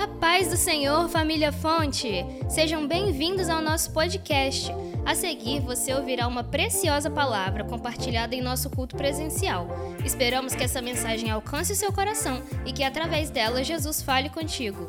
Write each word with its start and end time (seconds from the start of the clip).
A 0.00 0.08
paz 0.08 0.48
do 0.48 0.56
Senhor, 0.56 1.10
família 1.10 1.52
Fonte! 1.52 2.24
Sejam 2.48 2.88
bem-vindos 2.88 3.50
ao 3.50 3.60
nosso 3.60 3.92
podcast. 3.92 4.72
A 5.04 5.14
seguir, 5.14 5.60
você 5.60 5.92
ouvirá 5.92 6.26
uma 6.26 6.42
preciosa 6.42 7.10
palavra 7.10 7.64
compartilhada 7.64 8.34
em 8.34 8.40
nosso 8.40 8.70
culto 8.70 8.96
presencial. 8.96 9.68
Esperamos 10.02 10.54
que 10.54 10.64
essa 10.64 10.80
mensagem 10.80 11.30
alcance 11.30 11.74
o 11.74 11.76
seu 11.76 11.92
coração 11.92 12.42
e 12.64 12.72
que 12.72 12.82
através 12.82 13.28
dela 13.28 13.62
Jesus 13.62 14.00
fale 14.00 14.30
contigo. 14.30 14.88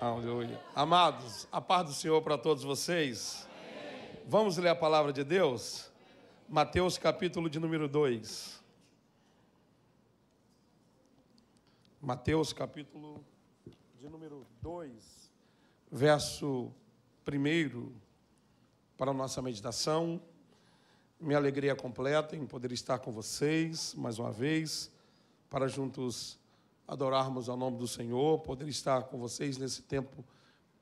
Aleluia. 0.00 0.60
Amados, 0.72 1.48
a 1.50 1.60
paz 1.60 1.86
do 1.86 1.94
Senhor 1.94 2.22
para 2.22 2.38
todos 2.38 2.62
vocês. 2.62 3.48
Vamos 4.28 4.58
ler 4.58 4.68
a 4.68 4.76
palavra 4.76 5.12
de 5.12 5.24
Deus? 5.24 5.90
Mateus 6.48 6.96
capítulo 6.96 7.50
de 7.50 7.58
número 7.58 7.88
2. 7.88 8.57
Mateus 12.00 12.52
capítulo 12.52 13.24
de 13.98 14.08
número 14.08 14.46
2, 14.62 15.32
verso 15.90 16.72
1 17.26 17.92
para 18.96 19.10
a 19.10 19.14
nossa 19.14 19.42
meditação. 19.42 20.22
Minha 21.18 21.38
alegria 21.38 21.74
completa 21.74 22.36
em 22.36 22.46
poder 22.46 22.70
estar 22.70 23.00
com 23.00 23.10
vocês 23.10 23.94
mais 23.96 24.20
uma 24.20 24.30
vez, 24.30 24.92
para 25.50 25.66
juntos 25.66 26.38
adorarmos 26.86 27.48
ao 27.48 27.56
nome 27.56 27.78
do 27.78 27.88
Senhor, 27.88 28.38
poder 28.42 28.68
estar 28.68 29.02
com 29.02 29.18
vocês 29.18 29.58
nesse 29.58 29.82
tempo 29.82 30.24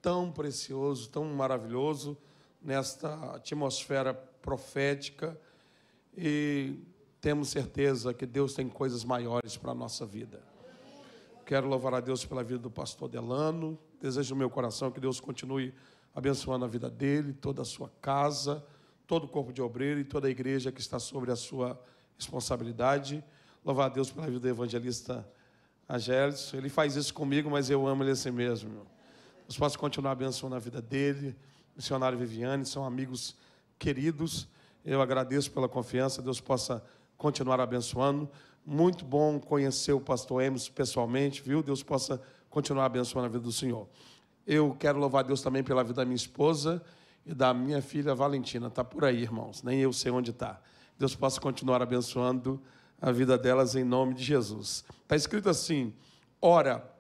tão 0.03 0.31
precioso, 0.31 1.09
tão 1.09 1.25
maravilhoso, 1.25 2.15
nesta 2.61 3.37
atmosfera 3.37 4.13
profética 4.13 5.41
e 6.15 6.79
temos 7.23 7.49
certeza 7.49 8.13
que 8.13 8.27
Deus 8.27 8.53
tem 8.53 8.69
coisas 8.69 9.03
maiores 9.03 9.57
para 9.57 9.73
a 9.73 9.75
nossa 9.75 10.05
vida. 10.05 10.56
Quero 11.47 11.69
louvar 11.69 11.95
a 11.95 12.01
Deus 12.01 12.25
pela 12.25 12.43
vida 12.43 12.59
do 12.59 12.69
pastor 12.69 13.09
Delano. 13.09 13.79
Desejo 14.01 14.35
no 14.35 14.39
meu 14.41 14.51
coração 14.51 14.91
que 14.91 14.99
Deus 14.99 15.21
continue 15.21 15.73
abençoando 16.13 16.65
a 16.65 16.69
vida 16.69 16.91
dele, 16.91 17.33
toda 17.33 17.63
a 17.63 17.65
sua 17.65 17.89
casa, 18.03 18.67
todo 19.07 19.27
o 19.27 19.29
corpo 19.29 19.53
de 19.53 19.63
obreiro 19.63 20.01
e 20.01 20.05
toda 20.05 20.27
a 20.27 20.31
igreja 20.31 20.73
que 20.73 20.81
está 20.81 20.99
sobre 20.99 21.31
a 21.31 21.37
sua 21.37 21.81
responsabilidade. 22.19 23.23
Louvar 23.65 23.87
a 23.87 23.95
Deus 23.95 24.11
pela 24.11 24.27
vida 24.27 24.41
do 24.41 24.49
evangelista 24.49 25.25
Agélio. 25.89 26.37
Ele 26.53 26.69
faz 26.69 26.97
isso 26.97 27.15
comigo, 27.15 27.49
mas 27.49 27.71
eu 27.71 27.87
amo 27.87 28.03
ele 28.03 28.11
assim 28.11 28.33
mesmo. 28.33 28.85
Deus 29.47 29.57
possa 29.57 29.79
continuar 29.79 30.11
abençoando 30.11 30.57
a 30.57 30.59
vida 30.59 30.83
dele. 30.83 31.37
Missionário 31.77 32.19
Viviane, 32.19 32.67
são 32.67 32.85
amigos 32.85 33.37
queridos. 33.79 34.49
Eu 34.85 35.01
agradeço 35.01 35.53
pela 35.53 35.69
confiança. 35.69 36.21
Deus 36.21 36.41
possa 36.41 36.83
continuar 37.17 37.61
abençoando. 37.61 38.29
Muito 38.69 39.05
bom 39.05 39.39
conhecer 39.39 39.93
o 39.93 40.01
pastor 40.01 40.43
Emerson 40.43 40.73
pessoalmente, 40.73 41.41
viu? 41.41 41.63
Deus 41.63 41.85
possa 41.85 42.21
continuar 42.51 42.87
abençoando 42.87 43.27
a 43.27 43.29
vida 43.29 43.45
do 43.45 43.53
Senhor. 43.53 43.87
Eu 44.45 44.75
quero 44.77 44.99
louvar 44.99 45.23
Deus 45.23 45.41
também 45.41 45.63
pela 45.63 45.85
vida 45.85 45.95
da 45.95 46.05
minha 46.05 46.17
esposa 46.17 46.83
e 47.25 47.33
da 47.33 47.55
minha 47.55 47.81
filha 47.81 48.13
Valentina. 48.13 48.67
Está 48.67 48.83
por 48.83 49.05
aí, 49.05 49.23
irmãos. 49.23 49.63
Nem 49.63 49.79
eu 49.79 49.93
sei 49.93 50.11
onde 50.11 50.33
está. 50.33 50.61
Deus 50.99 51.15
possa 51.15 51.41
continuar 51.41 51.81
abençoando 51.81 52.61
a 53.01 53.13
vida 53.13 53.39
delas 53.39 53.77
em 53.77 53.85
nome 53.85 54.15
de 54.15 54.25
Jesus. 54.25 54.85
Está 55.01 55.15
escrito 55.15 55.49
assim: 55.49 55.95
Ora, 56.43 56.93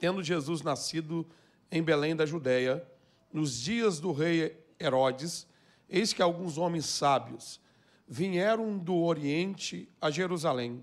tendo 0.00 0.22
Jesus 0.22 0.62
nascido 0.62 1.26
em 1.70 1.82
Belém 1.82 2.16
da 2.16 2.24
Judéia, 2.24 2.82
nos 3.30 3.60
dias 3.60 4.00
do 4.00 4.10
rei 4.10 4.58
Herodes, 4.80 5.46
eis 5.86 6.14
que 6.14 6.22
alguns 6.22 6.56
homens 6.56 6.86
sábios 6.86 7.60
vieram 8.08 8.78
do 8.78 8.96
Oriente 8.96 9.86
a 10.00 10.10
Jerusalém 10.10 10.82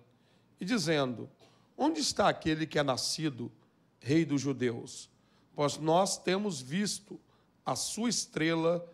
e 0.62 0.66
dizendo: 0.66 1.28
Onde 1.76 2.00
está 2.00 2.30
aquele 2.30 2.67
que 2.67 2.78
é 2.78 2.84
nascido 2.84 3.52
rei 4.00 4.23
dos 4.23 4.40
judeus? 4.40 5.09
Pois 5.56 5.80
nós 5.80 6.20
temos 6.20 6.62
visto 6.62 7.20
a 7.66 7.76
sua 7.76 8.09
estrela 8.09 8.88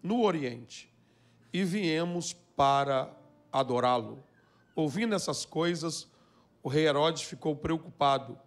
no 0.00 0.22
Oriente 0.22 0.90
e 1.52 1.64
viemos 1.64 2.32
para 2.32 3.12
adorá-lo. 3.52 4.22
Ouvindo 4.76 5.14
essas 5.14 5.44
coisas, 5.44 6.08
o 6.62 6.68
rei 6.68 6.86
Herodes 6.86 7.22
ficou 7.22 7.56
preocupado 7.56 8.38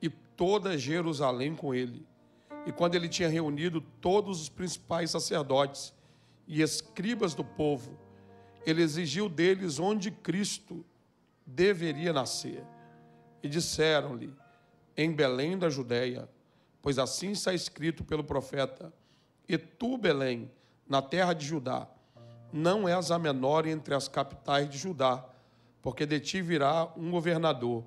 e 0.00 0.08
toda 0.08 0.78
Jerusalém 0.78 1.56
com 1.56 1.74
ele. 1.74 2.06
E 2.64 2.72
quando 2.72 2.94
ele 2.94 3.08
tinha 3.08 3.28
reunido 3.28 3.80
todos 4.00 4.40
os 4.40 4.48
principais 4.48 5.10
sacerdotes 5.10 5.92
e 6.46 6.62
escribas 6.62 7.34
do 7.34 7.44
povo, 7.44 7.98
ele 8.64 8.82
exigiu 8.82 9.28
deles 9.28 9.78
onde 9.78 10.10
Cristo 10.10 10.84
deveria 11.46 12.12
nascer. 12.12 12.64
E 13.42 13.48
disseram-lhe: 13.48 14.34
Em 14.96 15.12
Belém 15.12 15.56
da 15.56 15.70
Judéia, 15.70 16.28
pois 16.82 16.98
assim 16.98 17.30
está 17.30 17.54
escrito 17.54 18.02
pelo 18.02 18.24
profeta: 18.24 18.92
E 19.48 19.56
tu, 19.56 19.96
Belém, 19.96 20.50
na 20.88 21.00
terra 21.00 21.32
de 21.32 21.46
Judá, 21.46 21.88
não 22.52 22.88
és 22.88 23.10
a 23.10 23.18
menor 23.18 23.66
entre 23.66 23.94
as 23.94 24.08
capitais 24.08 24.68
de 24.68 24.78
Judá, 24.78 25.24
porque 25.80 26.04
de 26.04 26.18
ti 26.18 26.42
virá 26.42 26.92
um 26.96 27.10
governador 27.10 27.84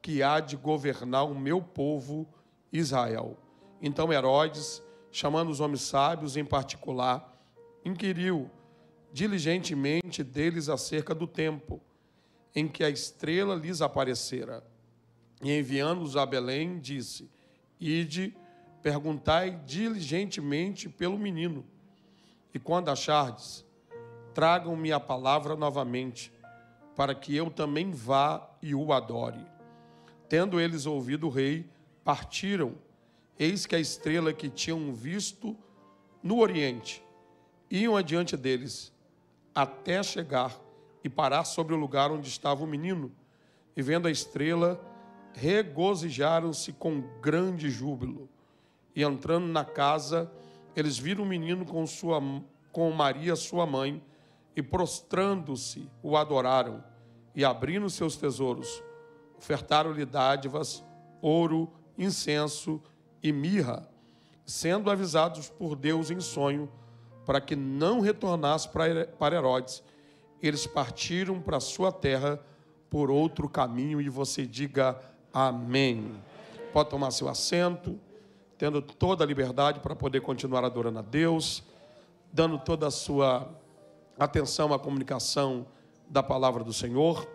que 0.00 0.22
há 0.22 0.40
de 0.40 0.56
governar 0.56 1.24
o 1.24 1.34
meu 1.34 1.60
povo 1.60 2.26
Israel. 2.72 3.36
Então 3.82 4.12
Herodes, 4.12 4.82
chamando 5.10 5.50
os 5.50 5.60
homens 5.60 5.82
sábios 5.82 6.36
em 6.36 6.44
particular, 6.44 7.36
inquiriu 7.84 8.50
diligentemente 9.12 10.22
deles 10.22 10.68
acerca 10.68 11.14
do 11.14 11.26
tempo 11.26 11.80
em 12.54 12.68
que 12.68 12.82
a 12.82 12.90
estrela 12.90 13.54
lhes 13.54 13.80
aparecera. 13.80 14.64
E 15.42 15.56
enviando-os 15.56 16.16
a 16.16 16.26
Belém, 16.26 16.78
disse: 16.78 17.30
Ide, 17.80 18.36
perguntai 18.82 19.60
diligentemente 19.64 20.88
pelo 20.88 21.18
menino. 21.18 21.64
E 22.52 22.58
quando 22.58 22.88
achardes, 22.88 23.64
tragam-me 24.34 24.92
a 24.92 24.98
palavra 24.98 25.54
novamente, 25.54 26.32
para 26.96 27.14
que 27.14 27.36
eu 27.36 27.50
também 27.50 27.90
vá 27.90 28.48
e 28.60 28.74
o 28.74 28.92
adore. 28.92 29.44
Tendo 30.28 30.60
eles 30.60 30.86
ouvido 30.86 31.26
o 31.26 31.30
rei, 31.30 31.68
partiram. 32.04 32.74
Eis 33.38 33.66
que 33.66 33.76
a 33.76 33.80
estrela 33.80 34.32
que 34.32 34.48
tinham 34.48 34.92
visto 34.92 35.56
no 36.22 36.38
oriente 36.38 37.02
iam 37.70 37.96
adiante 37.96 38.36
deles, 38.36 38.92
até 39.54 40.02
chegar 40.02 40.58
e 41.08 41.10
parar 41.10 41.44
sobre 41.44 41.74
o 41.74 41.78
lugar 41.78 42.12
onde 42.12 42.28
estava 42.28 42.62
o 42.62 42.66
menino. 42.66 43.10
E 43.74 43.80
vendo 43.80 44.06
a 44.06 44.10
estrela, 44.10 44.78
regozijaram-se 45.32 46.74
com 46.74 47.00
grande 47.22 47.70
júbilo. 47.70 48.28
E 48.94 49.02
entrando 49.02 49.46
na 49.46 49.64
casa, 49.64 50.30
eles 50.76 50.98
viram 50.98 51.24
o 51.24 51.26
menino 51.26 51.64
com, 51.64 51.86
sua, 51.86 52.20
com 52.70 52.90
Maria, 52.90 53.34
sua 53.36 53.64
mãe, 53.64 54.02
e 54.54 54.62
prostrando-se, 54.62 55.88
o 56.02 56.14
adoraram. 56.14 56.84
E 57.34 57.42
abrindo 57.42 57.88
seus 57.88 58.16
tesouros, 58.16 58.82
ofertaram-lhe 59.38 60.04
dádivas, 60.04 60.84
ouro, 61.22 61.72
incenso 61.96 62.82
e 63.22 63.32
mirra, 63.32 63.88
sendo 64.44 64.90
avisados 64.90 65.48
por 65.48 65.74
Deus 65.74 66.10
em 66.10 66.20
sonho, 66.20 66.70
para 67.24 67.40
que 67.40 67.56
não 67.56 68.00
retornasse 68.00 68.68
para 68.68 69.34
Herodes 69.34 69.82
eles 70.42 70.66
partiram 70.66 71.40
para 71.40 71.56
a 71.56 71.60
sua 71.60 71.90
terra 71.90 72.40
por 72.90 73.10
outro 73.10 73.48
caminho 73.48 74.00
e 74.00 74.08
você 74.08 74.46
diga 74.46 74.98
amém. 75.32 76.12
Pode 76.72 76.90
tomar 76.90 77.10
seu 77.10 77.28
assento, 77.28 77.98
tendo 78.56 78.80
toda 78.80 79.24
a 79.24 79.26
liberdade 79.26 79.80
para 79.80 79.94
poder 79.94 80.20
continuar 80.20 80.64
adorando 80.64 80.98
a 80.98 81.02
Deus, 81.02 81.62
dando 82.32 82.58
toda 82.58 82.86
a 82.86 82.90
sua 82.90 83.48
atenção 84.18 84.72
à 84.72 84.78
comunicação 84.78 85.66
da 86.08 86.22
palavra 86.22 86.64
do 86.64 86.72
Senhor. 86.72 87.28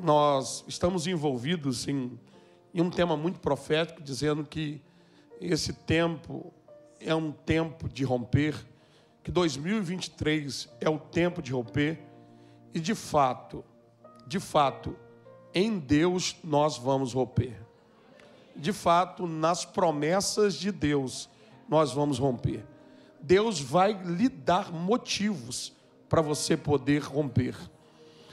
Nós 0.00 0.64
estamos 0.66 1.06
envolvidos 1.06 1.86
em, 1.88 2.18
em 2.74 2.80
um 2.80 2.90
tema 2.90 3.16
muito 3.16 3.40
profético, 3.40 4.02
dizendo 4.02 4.44
que 4.44 4.80
esse 5.40 5.72
tempo 5.72 6.52
é 7.00 7.14
um 7.14 7.32
tempo 7.32 7.88
de 7.88 8.04
romper, 8.04 8.54
que 9.22 9.30
2023 9.30 10.68
é 10.80 10.88
o 10.88 10.98
tempo 10.98 11.42
de 11.42 11.52
romper 11.52 12.11
e 12.74 12.80
de 12.80 12.94
fato, 12.94 13.64
de 14.26 14.40
fato, 14.40 14.96
em 15.54 15.78
Deus 15.78 16.36
nós 16.42 16.78
vamos 16.78 17.12
romper. 17.12 17.60
De 18.54 18.72
fato, 18.72 19.26
nas 19.26 19.64
promessas 19.64 20.54
de 20.54 20.72
Deus 20.72 21.28
nós 21.68 21.92
vamos 21.92 22.18
romper. 22.18 22.64
Deus 23.20 23.60
vai 23.60 23.92
lhe 23.92 24.28
dar 24.28 24.72
motivos 24.72 25.72
para 26.08 26.20
você 26.20 26.56
poder 26.56 27.02
romper. 27.02 27.56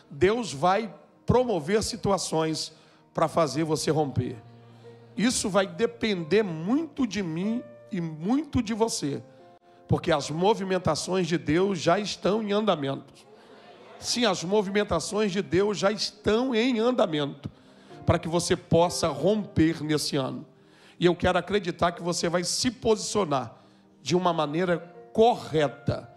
Deus 0.09 0.51
vai 0.51 0.93
promover 1.25 1.83
situações 1.83 2.73
para 3.13 3.27
fazer 3.27 3.63
você 3.63 3.91
romper. 3.91 4.35
Isso 5.15 5.49
vai 5.49 5.67
depender 5.67 6.43
muito 6.43 7.05
de 7.05 7.21
mim 7.21 7.61
e 7.91 8.01
muito 8.01 8.61
de 8.61 8.73
você, 8.73 9.21
porque 9.87 10.11
as 10.11 10.29
movimentações 10.29 11.27
de 11.27 11.37
Deus 11.37 11.79
já 11.79 11.99
estão 11.99 12.41
em 12.41 12.51
andamento. 12.51 13.28
Sim, 13.99 14.25
as 14.25 14.43
movimentações 14.43 15.31
de 15.31 15.41
Deus 15.41 15.77
já 15.77 15.91
estão 15.91 16.55
em 16.55 16.79
andamento. 16.79 17.49
para 18.05 18.17
que 18.17 18.27
você 18.27 18.55
possa 18.55 19.07
romper 19.07 19.83
nesse 19.83 20.15
ano. 20.15 20.43
E 20.99 21.05
eu 21.05 21.15
quero 21.15 21.37
acreditar 21.37 21.91
que 21.91 22.01
você 22.01 22.27
vai 22.27 22.43
se 22.43 22.71
posicionar 22.71 23.55
de 24.01 24.15
uma 24.15 24.33
maneira 24.33 24.79
correta 25.13 26.09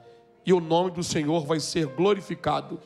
e 0.46 0.52
o 0.54 0.60
nome 0.60 0.90
do 0.90 1.04
Senhor 1.04 1.44
vai 1.44 1.60
ser 1.60 1.86
glorificado 1.86 2.80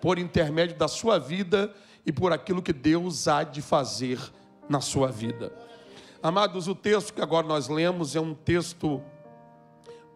por 0.00 0.18
intermédio 0.18 0.76
da 0.76 0.88
sua 0.88 1.18
vida 1.18 1.74
e 2.06 2.10
por 2.10 2.32
aquilo 2.32 2.62
que 2.62 2.72
Deus 2.72 3.28
há 3.28 3.44
de 3.44 3.60
fazer 3.60 4.18
na 4.68 4.80
sua 4.80 5.08
vida. 5.08 5.52
Amados, 6.22 6.68
o 6.68 6.74
texto 6.74 7.12
que 7.12 7.20
agora 7.20 7.46
nós 7.46 7.68
lemos 7.68 8.16
é 8.16 8.20
um 8.20 8.34
texto 8.34 9.02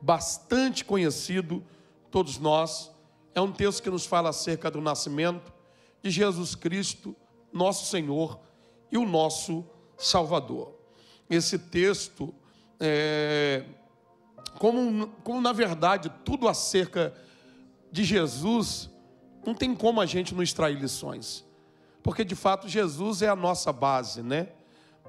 bastante 0.00 0.84
conhecido, 0.84 1.62
todos 2.10 2.38
nós. 2.38 2.95
É 3.36 3.40
um 3.42 3.52
texto 3.52 3.82
que 3.82 3.90
nos 3.90 4.06
fala 4.06 4.30
acerca 4.30 4.70
do 4.70 4.80
nascimento 4.80 5.52
de 6.02 6.10
Jesus 6.10 6.54
Cristo, 6.54 7.14
nosso 7.52 7.84
Senhor 7.84 8.40
e 8.90 8.96
o 8.96 9.04
nosso 9.04 9.62
Salvador. 9.98 10.72
Esse 11.28 11.58
texto, 11.58 12.34
é, 12.80 13.62
como, 14.58 15.08
como 15.22 15.38
na 15.42 15.52
verdade 15.52 16.10
tudo 16.24 16.48
acerca 16.48 17.12
de 17.92 18.04
Jesus, 18.04 18.88
não 19.44 19.54
tem 19.54 19.74
como 19.74 20.00
a 20.00 20.06
gente 20.06 20.34
não 20.34 20.42
extrair 20.42 20.80
lições, 20.80 21.44
porque 22.02 22.24
de 22.24 22.34
fato 22.34 22.66
Jesus 22.66 23.20
é 23.20 23.28
a 23.28 23.36
nossa 23.36 23.70
base, 23.70 24.22
né? 24.22 24.48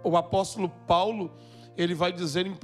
O 0.03 0.17
apóstolo 0.17 0.67
Paulo, 0.85 1.31
ele 1.77 1.95
vai 1.95 2.11
dizer 2.11 2.45
em 2.45 2.51
1 2.51 2.57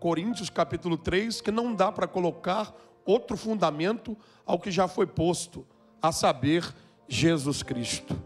Coríntios 0.00 0.48
capítulo 0.48 0.96
3 0.96 1.42
que 1.42 1.50
não 1.50 1.74
dá 1.74 1.92
para 1.92 2.08
colocar 2.08 2.74
outro 3.04 3.36
fundamento 3.36 4.16
ao 4.46 4.58
que 4.58 4.70
já 4.70 4.88
foi 4.88 5.06
posto, 5.06 5.66
a 6.00 6.12
saber, 6.12 6.74
Jesus 7.08 7.62
Cristo. 7.62 8.16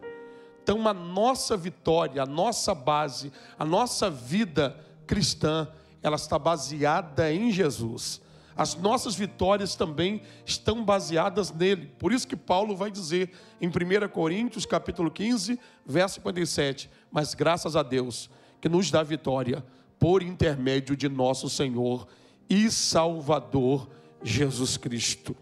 Então, 0.62 0.86
a 0.86 0.92
nossa 0.92 1.56
vitória, 1.56 2.22
a 2.22 2.26
nossa 2.26 2.75
base, 2.75 3.32
a 3.58 3.64
nossa 3.64 4.10
vida 4.10 4.78
cristã, 5.06 5.69
ela 6.02 6.16
está 6.16 6.38
baseada 6.38 7.32
em 7.32 7.50
Jesus. 7.50 8.20
As 8.56 8.75
nossas 8.75 9.14
vitórias 9.14 9.76
também 9.76 10.20
estão 10.44 10.84
baseadas 10.84 11.52
nele. 11.52 11.86
Por 11.98 12.12
isso 12.12 12.26
que 12.26 12.36
Paulo 12.36 12.76
vai 12.76 12.90
dizer 12.90 13.30
em 13.60 13.69
1 13.69 14.08
Coríntios, 14.08 14.66
capítulo 14.66 15.10
15, 15.10 15.58
verso 15.86 16.16
57, 16.16 16.90
mas 17.10 17.34
graças 17.34 17.76
a 17.76 17.82
Deus 17.82 18.28
que 18.60 18.69
nos 18.69 18.90
dá 18.90 19.02
vitória 19.02 19.64
por 19.98 20.22
intermédio 20.22 20.96
de 20.96 21.08
nosso 21.08 21.48
Senhor 21.48 22.06
e 22.50 22.70
Salvador 22.70 23.88
Jesus 24.22 24.76
Cristo. 24.76 25.36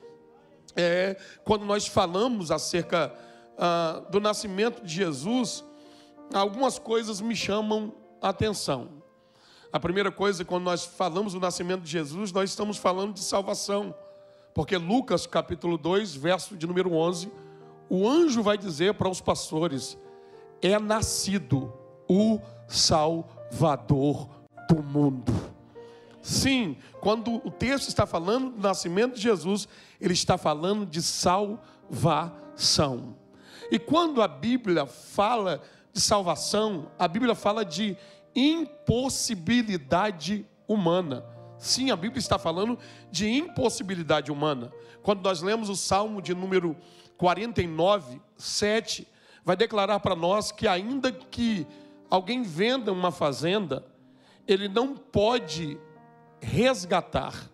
É, 0.75 1.17
quando 1.45 1.65
nós 1.65 1.87
falamos 1.87 2.51
acerca 2.51 3.13
ah, 3.57 4.03
do 4.11 4.21
nascimento 4.21 4.85
de 4.85 4.93
Jesus, 4.93 5.65
algumas 6.33 6.79
coisas 6.79 7.21
me 7.21 7.35
chamam 7.35 7.95
a 8.21 8.29
atenção. 8.29 8.89
A 9.73 9.81
primeira 9.81 10.11
coisa, 10.13 10.45
quando 10.45 10.65
nós 10.65 10.85
falamos 10.85 11.33
do 11.33 11.41
nascimento 11.41 11.83
de 11.83 11.91
Jesus, 11.91 12.33
nós 12.33 12.51
estamos 12.51 12.77
falando 12.77 13.15
de 13.15 13.21
salvação. 13.21 13.95
Porque 14.55 14.77
Lucas 14.77 15.27
capítulo 15.27 15.77
2, 15.77 16.15
verso 16.15 16.57
de 16.57 16.67
número 16.67 16.93
11, 16.95 17.31
o 17.89 18.09
anjo 18.09 18.43
vai 18.43 18.57
dizer 18.57 18.95
para 18.95 19.09
os 19.09 19.21
pastores: 19.21 19.99
é 20.63 20.79
nascido 20.79 21.73
o 22.09 22.41
Salvador 22.69 24.29
do 24.69 24.83
mundo. 24.83 25.56
Sim, 26.27 26.77
quando 27.01 27.37
o 27.47 27.51
texto 27.53 27.87
está 27.87 28.05
falando 28.05 28.51
do 28.51 28.61
nascimento 28.61 29.15
de 29.15 29.23
Jesus, 29.23 29.69
ele 30.01 30.13
está 30.13 30.37
falando 30.37 30.85
de 30.85 31.01
salvação. 31.01 33.17
E 33.71 33.79
quando 33.79 34.21
a 34.21 34.27
Bíblia 34.27 34.87
fala 34.87 35.63
de 35.93 36.01
salvação, 36.01 36.91
a 36.99 37.07
Bíblia 37.07 37.37
fala 37.37 37.65
de 37.65 37.97
impossibilidade 38.35 40.45
humana. 40.67 41.25
Sim, 41.59 41.93
a 41.93 41.97
Bíblia 41.97 42.19
está 42.19 42.41
falando 42.41 42.77
de 43.09 43.31
impossibilidade 43.31 44.33
humana. 44.33 44.73
Quando 45.05 45.23
nós 45.23 45.43
lemos 45.43 45.69
o 45.69 45.77
Salmo 45.77 46.21
de 46.21 46.35
número 46.35 46.77
49, 47.19 48.21
7, 48.37 49.07
vai 49.45 49.57
declarar 49.57 50.01
para 50.01 50.17
nós 50.17 50.51
que 50.51 50.67
ainda 50.67 51.13
que 51.13 51.65
alguém 52.11 52.43
venda 52.43 52.91
uma 52.91 53.13
fazenda, 53.13 53.87
ele 54.45 54.67
não 54.67 54.97
pode 54.97 55.79
resgatar, 56.41 57.51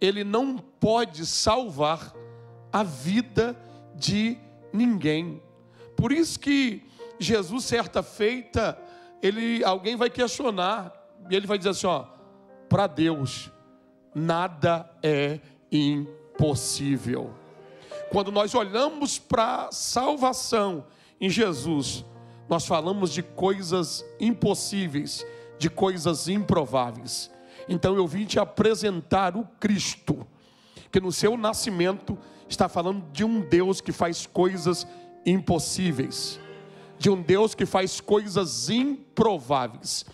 ele 0.00 0.24
não 0.24 0.56
pode 0.56 1.26
salvar 1.26 2.14
a 2.72 2.82
vida 2.82 3.56
de 3.94 4.38
ninguém. 4.72 5.42
Por 5.96 6.12
isso 6.12 6.38
que 6.38 6.82
Jesus, 7.18 7.64
certa 7.64 8.02
feita, 8.02 8.78
ele, 9.22 9.64
alguém 9.64 9.96
vai 9.96 10.08
questionar, 10.08 10.92
e 11.28 11.34
ele 11.34 11.46
vai 11.46 11.58
dizer 11.58 11.70
assim: 11.70 11.86
ó, 11.86 12.06
para 12.68 12.86
Deus, 12.86 13.50
nada 14.14 14.88
é 15.02 15.40
impossível. 15.70 17.34
Quando 18.10 18.32
nós 18.32 18.54
olhamos 18.54 19.18
para 19.18 19.70
salvação 19.72 20.86
em 21.20 21.28
Jesus, 21.28 22.04
nós 22.48 22.66
falamos 22.66 23.12
de 23.12 23.22
coisas 23.22 24.04
impossíveis, 24.18 25.26
de 25.58 25.68
coisas 25.68 26.28
improváveis. 26.28 27.30
Então 27.68 27.94
eu 27.94 28.06
vim 28.06 28.24
te 28.24 28.38
apresentar 28.38 29.36
o 29.36 29.44
Cristo, 29.60 30.26
que 30.90 31.00
no 31.00 31.12
seu 31.12 31.36
nascimento 31.36 32.16
está 32.48 32.68
falando 32.68 33.04
de 33.12 33.24
um 33.24 33.40
Deus 33.40 33.80
que 33.80 33.92
faz 33.92 34.26
coisas 34.26 34.86
impossíveis, 35.26 36.40
de 36.98 37.10
um 37.10 37.20
Deus 37.20 37.54
que 37.54 37.66
faz 37.66 38.00
coisas 38.00 38.70
improváveis. 38.70 40.06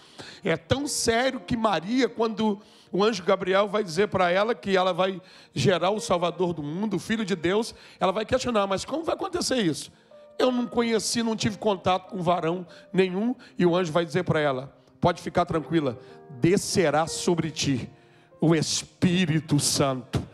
É 0.42 0.56
tão 0.56 0.86
sério 0.86 1.40
que 1.40 1.56
Maria, 1.56 2.08
quando 2.08 2.60
o 2.90 3.02
anjo 3.02 3.22
Gabriel 3.22 3.68
vai 3.68 3.82
dizer 3.82 4.08
para 4.08 4.30
ela 4.30 4.54
que 4.54 4.76
ela 4.76 4.92
vai 4.92 5.20
gerar 5.52 5.90
o 5.90 6.00
Salvador 6.00 6.52
do 6.52 6.62
mundo, 6.62 6.96
o 6.96 7.00
Filho 7.00 7.24
de 7.24 7.36
Deus, 7.36 7.74
ela 7.98 8.12
vai 8.12 8.24
questionar: 8.24 8.66
mas 8.66 8.84
como 8.84 9.04
vai 9.04 9.14
acontecer 9.14 9.56
isso? 9.56 9.92
Eu 10.38 10.50
não 10.50 10.66
conheci, 10.66 11.22
não 11.22 11.36
tive 11.36 11.56
contato 11.58 12.10
com 12.10 12.22
varão 12.22 12.66
nenhum, 12.92 13.34
e 13.56 13.64
o 13.64 13.76
anjo 13.76 13.92
vai 13.92 14.04
dizer 14.04 14.24
para 14.24 14.40
ela: 14.40 14.83
pode 15.04 15.20
ficar 15.20 15.44
tranquila, 15.44 15.98
descerá 16.40 17.06
sobre 17.06 17.50
ti 17.50 17.90
o 18.40 18.54
Espírito 18.54 19.60
Santo. 19.60 20.26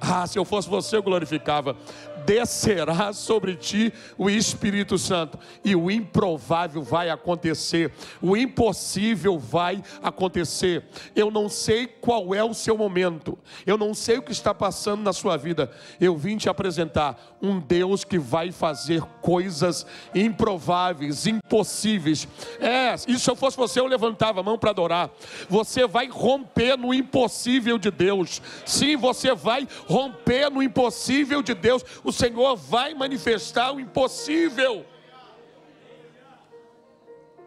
Ah, 0.00 0.24
se 0.28 0.38
eu 0.38 0.44
fosse 0.44 0.68
você, 0.68 0.96
eu 0.96 1.02
glorificava 1.02 1.76
descerá 2.24 3.12
sobre 3.12 3.56
ti 3.56 3.92
o 4.16 4.30
Espírito 4.30 4.98
Santo, 4.98 5.38
e 5.64 5.74
o 5.74 5.90
improvável 5.90 6.82
vai 6.82 7.10
acontecer, 7.10 7.92
o 8.20 8.36
impossível 8.36 9.38
vai 9.38 9.82
acontecer. 10.02 10.84
Eu 11.14 11.30
não 11.30 11.48
sei 11.48 11.86
qual 11.86 12.34
é 12.34 12.42
o 12.42 12.54
seu 12.54 12.76
momento, 12.76 13.38
eu 13.66 13.76
não 13.76 13.94
sei 13.94 14.18
o 14.18 14.22
que 14.22 14.32
está 14.32 14.54
passando 14.54 15.02
na 15.02 15.12
sua 15.12 15.36
vida. 15.36 15.70
Eu 16.00 16.16
vim 16.16 16.36
te 16.36 16.48
apresentar 16.48 17.36
um 17.40 17.58
Deus 17.58 18.04
que 18.04 18.18
vai 18.18 18.52
fazer 18.52 19.02
coisas 19.20 19.86
improváveis, 20.14 21.26
impossíveis. 21.26 22.28
É, 22.60 22.94
e 23.08 23.18
se 23.18 23.30
eu 23.30 23.36
fosse 23.36 23.56
você, 23.56 23.80
eu 23.80 23.86
levantava 23.86 24.40
a 24.40 24.42
mão 24.42 24.58
para 24.58 24.70
adorar. 24.70 25.10
Você 25.48 25.86
vai 25.86 26.08
romper 26.08 26.76
no 26.76 26.94
impossível 26.94 27.78
de 27.78 27.90
Deus. 27.90 28.40
Sim, 28.64 28.96
você 28.96 29.34
vai 29.34 29.66
romper 29.88 30.50
no 30.50 30.62
impossível 30.62 31.42
de 31.42 31.54
Deus. 31.54 31.84
O 32.04 32.11
o 32.12 32.14
Senhor 32.14 32.54
vai 32.56 32.92
manifestar 32.92 33.72
o 33.72 33.80
impossível. 33.80 34.84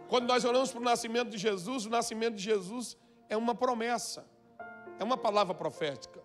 Quando 0.07 0.25
nós 0.25 0.43
olhamos 0.43 0.71
para 0.71 0.81
o 0.81 0.83
nascimento 0.83 1.29
de 1.29 1.37
Jesus, 1.37 1.85
o 1.85 1.89
nascimento 1.89 2.35
de 2.35 2.41
Jesus 2.41 2.97
é 3.29 3.37
uma 3.37 3.53
promessa, 3.53 4.25
é 4.99 5.03
uma 5.03 5.17
palavra 5.17 5.53
profética, 5.53 6.19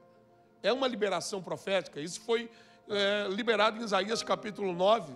é 0.63 0.73
uma 0.73 0.89
liberação 0.89 1.43
profética. 1.43 2.01
Isso 2.01 2.21
foi 2.23 2.51
é, 2.89 3.29
liberado 3.29 3.79
em 3.79 3.85
Isaías 3.85 4.23
capítulo 4.23 4.73
9, 4.73 5.13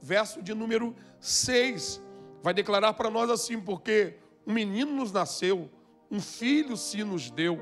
verso 0.00 0.40
de 0.40 0.54
número 0.54 0.94
6. 1.20 2.00
Vai 2.44 2.54
declarar 2.54 2.92
para 2.92 3.10
nós 3.10 3.28
assim: 3.28 3.60
porque 3.60 4.14
um 4.46 4.52
menino 4.52 4.92
nos 4.92 5.10
nasceu, 5.10 5.68
um 6.08 6.20
filho 6.20 6.76
se 6.76 7.02
nos 7.02 7.28
deu. 7.28 7.58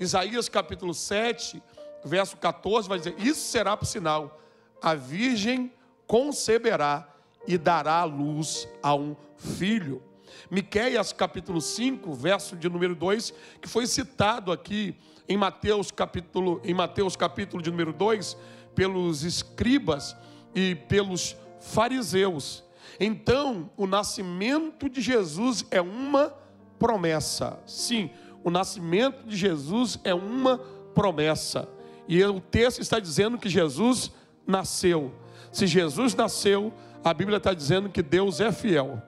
Isaías 0.00 0.48
capítulo 0.48 0.94
7, 0.94 1.62
verso 2.02 2.38
14, 2.38 2.88
vai 2.88 2.96
dizer: 2.96 3.14
Isso 3.18 3.40
será 3.40 3.76
por 3.76 3.84
sinal 3.84 4.40
a 4.80 4.94
virgem 4.94 5.72
conceberá 6.06 7.08
e 7.46 7.58
dará 7.58 8.00
a 8.00 8.04
luz 8.04 8.68
a 8.82 8.94
um 8.94 9.16
filho. 9.36 10.02
Miqueias 10.50 11.12
capítulo 11.12 11.60
5, 11.60 12.12
verso 12.14 12.56
de 12.56 12.68
número 12.68 12.94
2, 12.94 13.32
que 13.60 13.68
foi 13.68 13.86
citado 13.86 14.52
aqui 14.52 14.96
em 15.28 15.36
Mateus 15.36 15.90
capítulo, 15.90 16.60
em 16.64 16.74
Mateus 16.74 17.16
capítulo 17.16 17.62
de 17.62 17.70
número 17.70 17.92
2, 17.92 18.36
pelos 18.74 19.22
escribas 19.22 20.16
e 20.54 20.74
pelos 20.74 21.36
fariseus. 21.60 22.62
Então, 23.00 23.70
o 23.76 23.86
nascimento 23.86 24.88
de 24.88 25.00
Jesus 25.00 25.64
é 25.70 25.80
uma 25.80 26.34
promessa. 26.78 27.58
Sim, 27.66 28.10
o 28.42 28.50
nascimento 28.50 29.26
de 29.26 29.36
Jesus 29.36 29.98
é 30.04 30.14
uma 30.14 30.58
promessa. 30.94 31.68
E 32.06 32.22
o 32.22 32.40
texto 32.40 32.80
está 32.80 32.98
dizendo 32.98 33.38
que 33.38 33.48
Jesus 33.48 34.12
nasceu. 34.46 35.12
Se 35.52 35.66
Jesus 35.66 36.14
nasceu, 36.14 36.72
a 37.04 37.12
Bíblia 37.12 37.36
está 37.38 37.52
dizendo 37.54 37.88
que 37.88 38.02
Deus 38.02 38.40
é 38.40 38.50
fiel. 38.52 39.02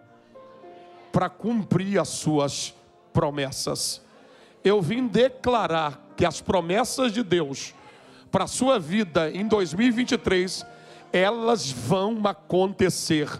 para 1.12 1.30
cumprir 1.30 1.98
as 1.98 2.08
suas 2.08 2.74
promessas. 3.10 4.02
Eu 4.62 4.82
vim 4.82 5.06
declarar 5.06 6.12
que 6.14 6.26
as 6.26 6.42
promessas 6.42 7.10
de 7.10 7.22
Deus 7.22 7.72
para 8.30 8.44
a 8.44 8.46
sua 8.46 8.78
vida 8.78 9.30
em 9.30 9.48
2023, 9.48 10.66
elas 11.10 11.70
vão 11.70 12.20
acontecer 12.26 13.30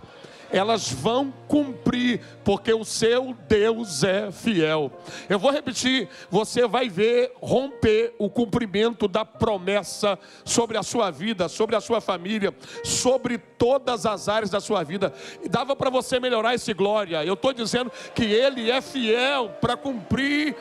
elas 0.50 0.90
vão 0.92 1.32
cumprir, 1.48 2.20
porque 2.44 2.72
o 2.72 2.84
seu 2.84 3.34
Deus 3.48 4.02
é 4.04 4.30
fiel. 4.30 4.90
Eu 5.28 5.38
vou 5.38 5.50
repetir: 5.50 6.08
você 6.30 6.66
vai 6.66 6.88
ver 6.88 7.32
romper 7.40 8.14
o 8.18 8.30
cumprimento 8.30 9.08
da 9.08 9.24
promessa 9.24 10.18
sobre 10.44 10.76
a 10.76 10.82
sua 10.82 11.10
vida, 11.10 11.48
sobre 11.48 11.76
a 11.76 11.80
sua 11.80 12.00
família, 12.00 12.54
sobre 12.84 13.38
todas 13.38 14.06
as 14.06 14.28
áreas 14.28 14.50
da 14.50 14.60
sua 14.60 14.82
vida. 14.82 15.12
E 15.42 15.48
dava 15.48 15.74
para 15.74 15.90
você 15.90 16.20
melhorar 16.20 16.54
esse 16.54 16.72
glória. 16.72 17.24
Eu 17.24 17.34
estou 17.34 17.52
dizendo 17.52 17.90
que 18.14 18.24
Ele 18.24 18.70
é 18.70 18.80
fiel 18.80 19.50
para 19.60 19.76
cumprir 19.76 20.56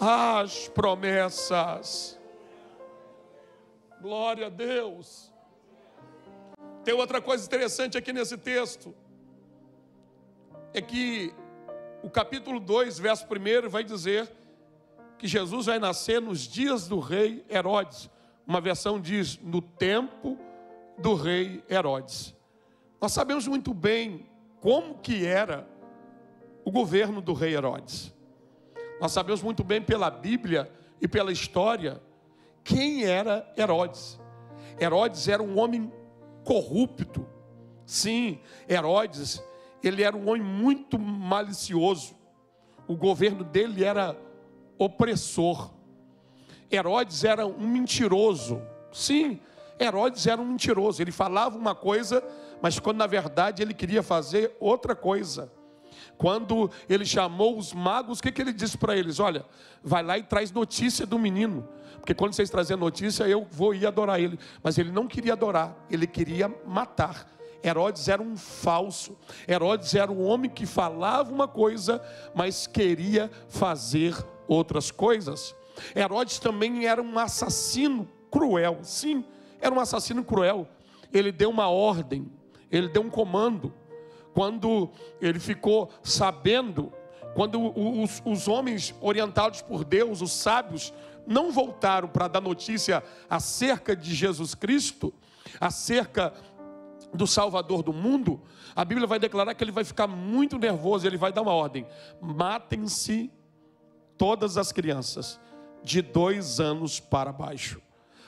as 0.00 0.68
promessas. 0.68 2.18
Glória 4.00 4.46
a 4.46 4.50
Deus. 4.50 5.32
Tem 6.84 6.94
outra 6.94 7.20
coisa 7.20 7.44
interessante 7.44 7.98
aqui 7.98 8.12
nesse 8.12 8.38
texto 8.38 8.94
é 10.72 10.80
que 10.80 11.32
o 12.02 12.10
capítulo 12.10 12.60
2, 12.60 12.98
verso 12.98 13.26
1 13.26 13.68
vai 13.68 13.82
dizer 13.82 14.30
que 15.18 15.26
Jesus 15.26 15.66
vai 15.66 15.78
nascer 15.78 16.20
nos 16.20 16.40
dias 16.40 16.86
do 16.86 17.00
rei 17.00 17.44
Herodes. 17.50 18.08
Uma 18.46 18.60
versão 18.60 19.00
diz 19.00 19.38
no 19.42 19.60
tempo 19.60 20.38
do 20.96 21.14
rei 21.14 21.62
Herodes. 21.68 22.34
Nós 23.00 23.12
sabemos 23.12 23.46
muito 23.46 23.74
bem 23.74 24.26
como 24.60 24.98
que 24.98 25.24
era 25.26 25.68
o 26.64 26.70
governo 26.70 27.20
do 27.20 27.32
rei 27.32 27.54
Herodes. 27.54 28.14
Nós 29.00 29.12
sabemos 29.12 29.42
muito 29.42 29.62
bem 29.62 29.80
pela 29.80 30.10
Bíblia 30.10 30.70
e 31.00 31.06
pela 31.06 31.32
história 31.32 32.00
quem 32.62 33.04
era 33.04 33.50
Herodes. 33.56 34.20
Herodes 34.80 35.28
era 35.28 35.42
um 35.42 35.58
homem 35.58 35.92
corrupto. 36.44 37.26
Sim, 37.84 38.40
Herodes 38.68 39.42
ele 39.82 40.02
era 40.02 40.16
um 40.16 40.28
homem 40.28 40.42
muito 40.42 40.98
malicioso. 40.98 42.14
O 42.86 42.96
governo 42.96 43.44
dele 43.44 43.84
era 43.84 44.16
opressor. 44.78 45.70
Herodes 46.70 47.24
era 47.24 47.46
um 47.46 47.66
mentiroso. 47.68 48.60
Sim, 48.92 49.40
Herodes 49.78 50.26
era 50.26 50.40
um 50.40 50.46
mentiroso. 50.46 51.00
Ele 51.02 51.12
falava 51.12 51.56
uma 51.56 51.74
coisa, 51.74 52.22
mas 52.60 52.78
quando 52.78 52.98
na 52.98 53.06
verdade 53.06 53.62
ele 53.62 53.74
queria 53.74 54.02
fazer 54.02 54.56
outra 54.60 54.94
coisa. 54.94 55.52
Quando 56.16 56.70
ele 56.88 57.04
chamou 57.04 57.56
os 57.56 57.72
magos, 57.72 58.18
o 58.18 58.22
que, 58.22 58.32
que 58.32 58.42
ele 58.42 58.52
disse 58.52 58.76
para 58.76 58.96
eles? 58.96 59.20
Olha, 59.20 59.44
vai 59.82 60.02
lá 60.02 60.18
e 60.18 60.22
traz 60.22 60.50
notícia 60.50 61.06
do 61.06 61.18
menino. 61.18 61.68
Porque 62.00 62.14
quando 62.14 62.32
vocês 62.32 62.50
trazerem 62.50 62.80
notícia, 62.80 63.24
eu 63.28 63.46
vou 63.50 63.74
ir 63.74 63.86
adorar 63.86 64.20
ele. 64.20 64.38
Mas 64.62 64.78
ele 64.78 64.90
não 64.90 65.06
queria 65.06 65.34
adorar, 65.34 65.76
ele 65.90 66.06
queria 66.06 66.52
matar. 66.66 67.37
Herodes 67.62 68.08
era 68.08 68.22
um 68.22 68.36
falso. 68.36 69.16
Herodes 69.46 69.94
era 69.94 70.10
um 70.10 70.24
homem 70.24 70.50
que 70.50 70.66
falava 70.66 71.32
uma 71.32 71.48
coisa, 71.48 72.02
mas 72.34 72.66
queria 72.66 73.30
fazer 73.48 74.16
outras 74.46 74.90
coisas. 74.90 75.54
Herodes 75.94 76.38
também 76.38 76.86
era 76.86 77.02
um 77.02 77.18
assassino 77.18 78.08
cruel. 78.30 78.78
Sim, 78.82 79.24
era 79.60 79.74
um 79.74 79.80
assassino 79.80 80.24
cruel. 80.24 80.68
Ele 81.12 81.32
deu 81.32 81.50
uma 81.50 81.68
ordem, 81.68 82.30
ele 82.70 82.88
deu 82.88 83.02
um 83.02 83.10
comando. 83.10 83.72
Quando 84.34 84.90
ele 85.20 85.40
ficou 85.40 85.90
sabendo, 86.02 86.92
quando 87.34 87.72
os, 87.76 88.22
os 88.24 88.46
homens 88.46 88.94
orientados 89.00 89.62
por 89.62 89.84
Deus, 89.84 90.22
os 90.22 90.32
sábios, 90.32 90.92
não 91.26 91.50
voltaram 91.50 92.08
para 92.08 92.28
dar 92.28 92.40
notícia 92.40 93.02
acerca 93.28 93.94
de 93.94 94.14
Jesus 94.14 94.54
Cristo, 94.54 95.12
acerca 95.60 96.32
do 97.12 97.26
Salvador 97.26 97.82
do 97.82 97.92
mundo, 97.92 98.40
a 98.74 98.84
Bíblia 98.84 99.06
vai 99.06 99.18
declarar 99.18 99.54
que 99.54 99.64
ele 99.64 99.72
vai 99.72 99.84
ficar 99.84 100.06
muito 100.06 100.58
nervoso, 100.58 101.06
ele 101.06 101.16
vai 101.16 101.32
dar 101.32 101.42
uma 101.42 101.52
ordem: 101.52 101.86
matem-se 102.20 103.30
todas 104.16 104.56
as 104.56 104.72
crianças 104.72 105.40
de 105.82 106.02
dois 106.02 106.60
anos 106.60 107.00
para 107.00 107.32
baixo. 107.32 107.80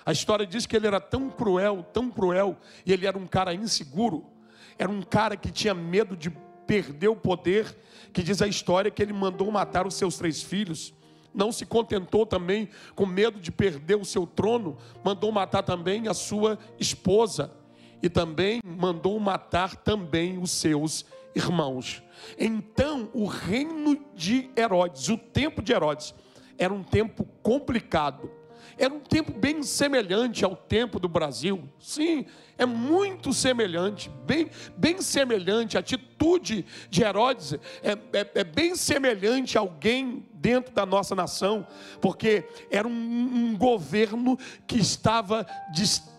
A 0.04 0.12
história 0.12 0.46
diz 0.46 0.66
que 0.66 0.74
ele 0.74 0.86
era 0.86 1.00
tão 1.00 1.28
cruel, 1.28 1.84
tão 1.92 2.10
cruel, 2.10 2.56
e 2.86 2.92
ele 2.92 3.06
era 3.06 3.18
um 3.18 3.26
cara 3.26 3.52
inseguro, 3.52 4.24
era 4.78 4.90
um 4.90 5.02
cara 5.02 5.36
que 5.36 5.50
tinha 5.50 5.74
medo 5.74 6.16
de 6.16 6.30
perder 6.66 7.08
o 7.08 7.16
poder, 7.16 7.76
que 8.12 8.22
diz 8.22 8.40
a 8.40 8.46
história 8.46 8.90
que 8.90 9.02
ele 9.02 9.12
mandou 9.12 9.50
matar 9.50 9.86
os 9.86 9.94
seus 9.94 10.16
três 10.16 10.42
filhos. 10.42 10.94
Não 11.34 11.52
se 11.52 11.66
contentou 11.66 12.24
também 12.24 12.68
com 12.94 13.06
medo 13.06 13.38
de 13.38 13.52
perder 13.52 13.96
o 13.96 14.04
seu 14.04 14.26
trono, 14.26 14.78
mandou 15.04 15.30
matar 15.30 15.62
também 15.62 16.08
a 16.08 16.14
sua 16.14 16.58
esposa 16.78 17.59
e 18.02 18.08
também 18.08 18.60
mandou 18.64 19.18
matar 19.18 19.76
também 19.76 20.38
os 20.38 20.50
seus 20.50 21.04
irmãos. 21.34 22.02
Então, 22.38 23.08
o 23.12 23.26
reino 23.26 23.98
de 24.14 24.50
Herodes, 24.56 25.08
o 25.08 25.16
tempo 25.16 25.62
de 25.62 25.72
Herodes, 25.72 26.14
era 26.58 26.72
um 26.72 26.82
tempo 26.82 27.26
complicado. 27.42 28.30
Era 28.76 28.92
um 28.92 29.00
tempo 29.00 29.32
bem 29.32 29.62
semelhante 29.62 30.44
ao 30.44 30.56
tempo 30.56 30.98
do 30.98 31.08
Brasil. 31.08 31.68
Sim, 31.78 32.24
é 32.56 32.64
muito 32.64 33.32
semelhante, 33.32 34.10
bem, 34.24 34.48
bem 34.76 35.02
semelhante. 35.02 35.76
A 35.76 35.80
atitude 35.80 36.64
de 36.88 37.02
Herodes 37.02 37.54
é, 37.82 37.92
é, 38.12 38.30
é 38.36 38.44
bem 38.44 38.74
semelhante 38.74 39.56
a 39.58 39.60
alguém 39.60 40.26
dentro 40.32 40.74
da 40.74 40.86
nossa 40.86 41.14
nação, 41.14 41.66
porque 42.00 42.44
era 42.70 42.88
um, 42.88 42.90
um 42.90 43.56
governo 43.56 44.38
que 44.66 44.78
estava 44.78 45.46
distante 45.72 46.09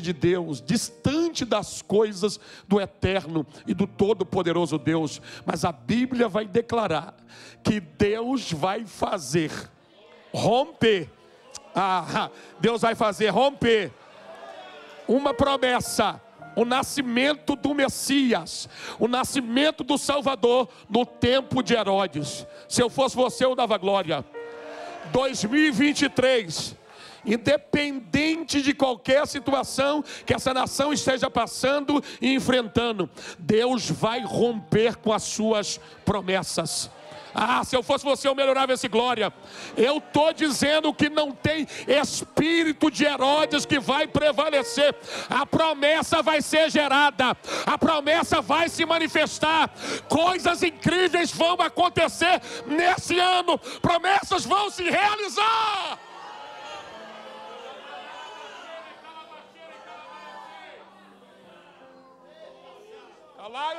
de 0.00 0.12
Deus, 0.12 0.60
distante 0.60 1.44
das 1.44 1.80
coisas 1.80 2.38
do 2.68 2.80
eterno 2.80 3.46
e 3.66 3.72
do 3.72 3.86
todo-poderoso 3.86 4.78
Deus. 4.78 5.20
Mas 5.46 5.64
a 5.64 5.72
Bíblia 5.72 6.28
vai 6.28 6.46
declarar 6.46 7.14
que 7.62 7.80
Deus 7.80 8.52
vai 8.52 8.84
fazer 8.86 9.50
romper. 10.32 11.10
Ah, 11.74 12.30
Deus 12.60 12.82
vai 12.82 12.94
fazer 12.94 13.28
romper 13.30 13.90
uma 15.08 15.34
promessa 15.34 16.20
o 16.56 16.64
nascimento 16.64 17.56
do 17.56 17.74
Messias, 17.74 18.68
o 18.98 19.08
nascimento 19.08 19.82
do 19.82 19.98
Salvador 19.98 20.68
no 20.88 21.04
tempo 21.04 21.62
de 21.62 21.74
Herodes. 21.74 22.46
Se 22.68 22.80
eu 22.80 22.88
fosse 22.88 23.16
você, 23.16 23.44
eu 23.44 23.56
dava 23.56 23.76
glória. 23.76 24.24
2023, 25.12 26.76
independente 27.24 28.62
de 28.62 28.74
qualquer 28.74 29.26
situação 29.26 30.04
que 30.24 30.34
essa 30.34 30.52
nação 30.52 30.92
esteja 30.92 31.30
passando 31.30 32.02
e 32.20 32.34
enfrentando, 32.34 33.08
Deus 33.38 33.90
vai 33.90 34.20
romper 34.20 34.96
com 34.96 35.12
as 35.12 35.22
suas 35.22 35.80
promessas. 36.04 36.90
Ah, 37.34 37.64
se 37.64 37.74
eu 37.74 37.82
fosse 37.82 38.04
você, 38.04 38.28
eu 38.28 38.34
melhorava 38.34 38.72
esse 38.72 38.86
glória. 38.86 39.32
Eu 39.76 39.98
estou 39.98 40.32
dizendo 40.32 40.94
que 40.94 41.08
não 41.08 41.32
tem 41.32 41.66
espírito 41.88 42.90
de 42.90 43.04
Herodes 43.04 43.66
que 43.66 43.80
vai 43.80 44.06
prevalecer. 44.06 44.94
A 45.28 45.44
promessa 45.44 46.22
vai 46.22 46.40
ser 46.40 46.70
gerada, 46.70 47.36
a 47.66 47.76
promessa 47.76 48.40
vai 48.40 48.68
se 48.68 48.86
manifestar. 48.86 49.68
Coisas 50.08 50.62
incríveis 50.62 51.32
vão 51.32 51.60
acontecer 51.60 52.40
nesse 52.66 53.18
ano, 53.18 53.58
promessas 53.82 54.44
vão 54.44 54.70
se 54.70 54.84
realizar. 54.84 55.98
Alá, 63.44 63.74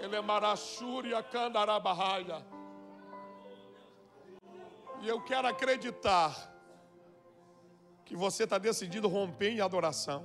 Elemarachúria 0.00 1.22
Candarabarraia. 1.22 2.44
E 5.00 5.06
eu 5.06 5.22
quero 5.22 5.46
acreditar 5.46 6.50
que 8.10 8.16
você 8.16 8.42
está 8.42 8.58
decidido 8.58 9.06
romper 9.06 9.50
em 9.50 9.60
adoração. 9.60 10.24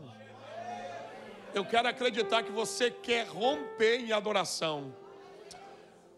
Eu 1.54 1.64
quero 1.64 1.88
acreditar 1.88 2.42
que 2.42 2.52
você 2.52 2.90
quer 2.90 3.28
romper 3.28 4.00
em 4.00 4.12
adoração. 4.12 4.92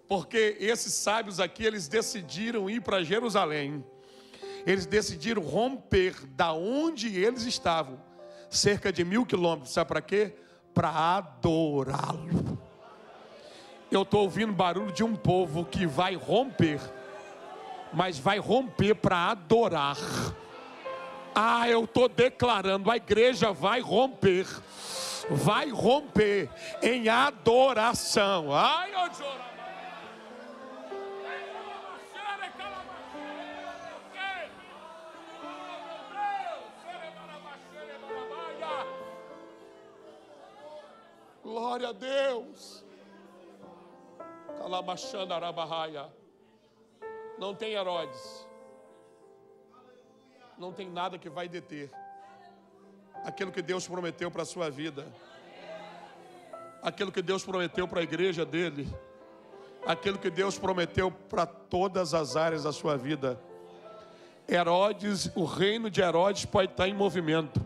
Porque 0.07 0.55
esses 0.61 0.93
sábios 0.93 1.41
aqui, 1.41 1.65
eles 1.65 1.89
decidiram 1.89 2.69
ir 2.69 2.79
para 2.79 3.03
Jerusalém. 3.03 3.83
Eles 4.65 4.85
decidiram 4.85 5.41
romper 5.41 6.15
da 6.27 6.53
onde 6.53 7.19
eles 7.19 7.43
estavam 7.43 8.01
cerca 8.49 8.89
de 8.89 9.03
mil 9.03 9.25
quilômetros, 9.25 9.73
sabe 9.73 9.89
para 9.89 10.01
quê? 10.01 10.37
Para 10.73 11.17
adorá-lo. 11.17 12.57
Eu 13.91 14.03
estou 14.03 14.21
ouvindo 14.21 14.53
barulho 14.53 14.93
de 14.93 15.03
um 15.03 15.17
povo 15.17 15.65
que 15.65 15.85
vai 15.85 16.15
romper, 16.15 16.79
mas 17.91 18.17
vai 18.17 18.39
romper 18.39 18.95
para 18.95 19.31
adorar. 19.31 19.97
Ah, 21.39 21.69
eu 21.69 21.83
estou 21.83 22.09
declarando, 22.09 22.89
a 22.89 22.97
igreja 22.97 23.51
vai 23.51 23.79
romper, 23.79 24.47
vai 25.29 25.69
romper 25.69 26.49
em 26.81 27.07
adoração. 27.07 28.51
Ai, 28.51 28.91
eu 28.91 29.11
Glória 41.43 41.89
a 41.89 41.93
Deus. 41.93 42.83
Não 47.37 47.53
tem 47.53 47.73
Herodes. 47.73 48.46
Não 50.57 50.71
tem 50.71 50.89
nada 50.89 51.17
que 51.17 51.29
vai 51.29 51.47
deter 51.47 51.91
aquilo 53.23 53.51
que 53.51 53.61
Deus 53.61 53.87
prometeu 53.87 54.31
para 54.31 54.43
a 54.43 54.45
sua 54.45 54.69
vida. 54.69 55.05
Aquilo 56.81 57.11
que 57.11 57.21
Deus 57.21 57.43
prometeu 57.43 57.87
para 57.87 57.99
a 57.99 58.03
igreja 58.03 58.45
dele. 58.45 58.87
Aquilo 59.85 60.17
que 60.17 60.29
Deus 60.29 60.57
prometeu 60.57 61.11
para 61.11 61.45
todas 61.45 62.13
as 62.13 62.35
áreas 62.35 62.63
da 62.63 62.71
sua 62.71 62.97
vida. 62.97 63.39
Herodes, 64.47 65.29
o 65.35 65.43
reino 65.43 65.89
de 65.89 66.01
Herodes 66.01 66.45
pode 66.45 66.71
estar 66.71 66.87
em 66.87 66.93
movimento, 66.93 67.61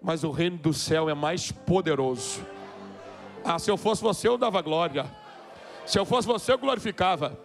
mas 0.00 0.24
o 0.24 0.30
reino 0.32 0.58
do 0.58 0.74
céu 0.74 1.08
é 1.08 1.14
mais 1.14 1.52
poderoso. 1.52 2.44
Ah, 3.44 3.58
se 3.58 3.70
eu 3.70 3.76
fosse 3.76 4.02
você, 4.02 4.26
eu 4.26 4.36
dava 4.36 4.60
glória. 4.62 5.08
Se 5.86 5.98
eu 5.98 6.04
fosse 6.04 6.26
você, 6.26 6.52
eu 6.52 6.58
glorificava. 6.58 7.38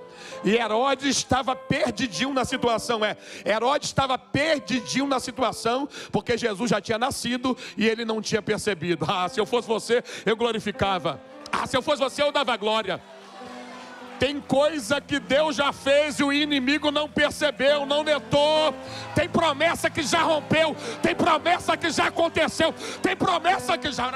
E 0.44 0.56
Herodes 0.56 1.18
estava 1.18 1.56
perdidinho 1.56 2.34
na 2.34 2.46
situação. 2.46 3.04
É, 3.04 3.18
Herodes 3.46 3.90
estava 3.90 4.18
perdidinho 4.18 5.08
na 5.08 5.20
situação, 5.20 5.88
porque 6.12 6.38
Jesus 6.38 6.70
já 6.70 6.82
tinha 6.82 6.98
nascido 6.98 7.58
e 7.78 7.88
ele 7.88 8.06
não 8.06 8.22
tinha 8.22 8.42
percebido. 8.42 9.06
Ah, 9.08 9.28
se 9.30 9.40
eu 9.40 9.46
fosse 9.46 9.68
você, 9.68 10.04
eu 10.26 10.36
glorificava. 10.36 11.20
Ah, 11.52 11.66
se 11.66 11.76
eu 11.76 11.82
fosse 11.82 12.02
você, 12.02 12.22
eu 12.22 12.32
dava 12.32 12.56
glória. 12.58 13.02
Tem 14.20 14.42
coisa 14.42 15.00
que 15.00 15.20
Deus 15.20 15.56
já 15.56 15.72
fez 15.72 16.20
e 16.20 16.24
o 16.24 16.34
inimigo 16.34 16.90
não 16.90 17.08
percebeu, 17.08 17.86
não 17.86 18.04
netou. 18.04 18.74
Tem 19.14 19.30
promessa 19.30 19.90
que 19.90 20.02
já 20.02 20.24
rompeu, 20.24 20.76
tem 21.02 21.16
promessa 21.16 21.78
que 21.78 21.90
já 21.92 22.08
aconteceu, 22.08 22.74
tem 23.02 23.16
promessa 23.16 23.78
que 23.78 23.92
já. 23.92 24.12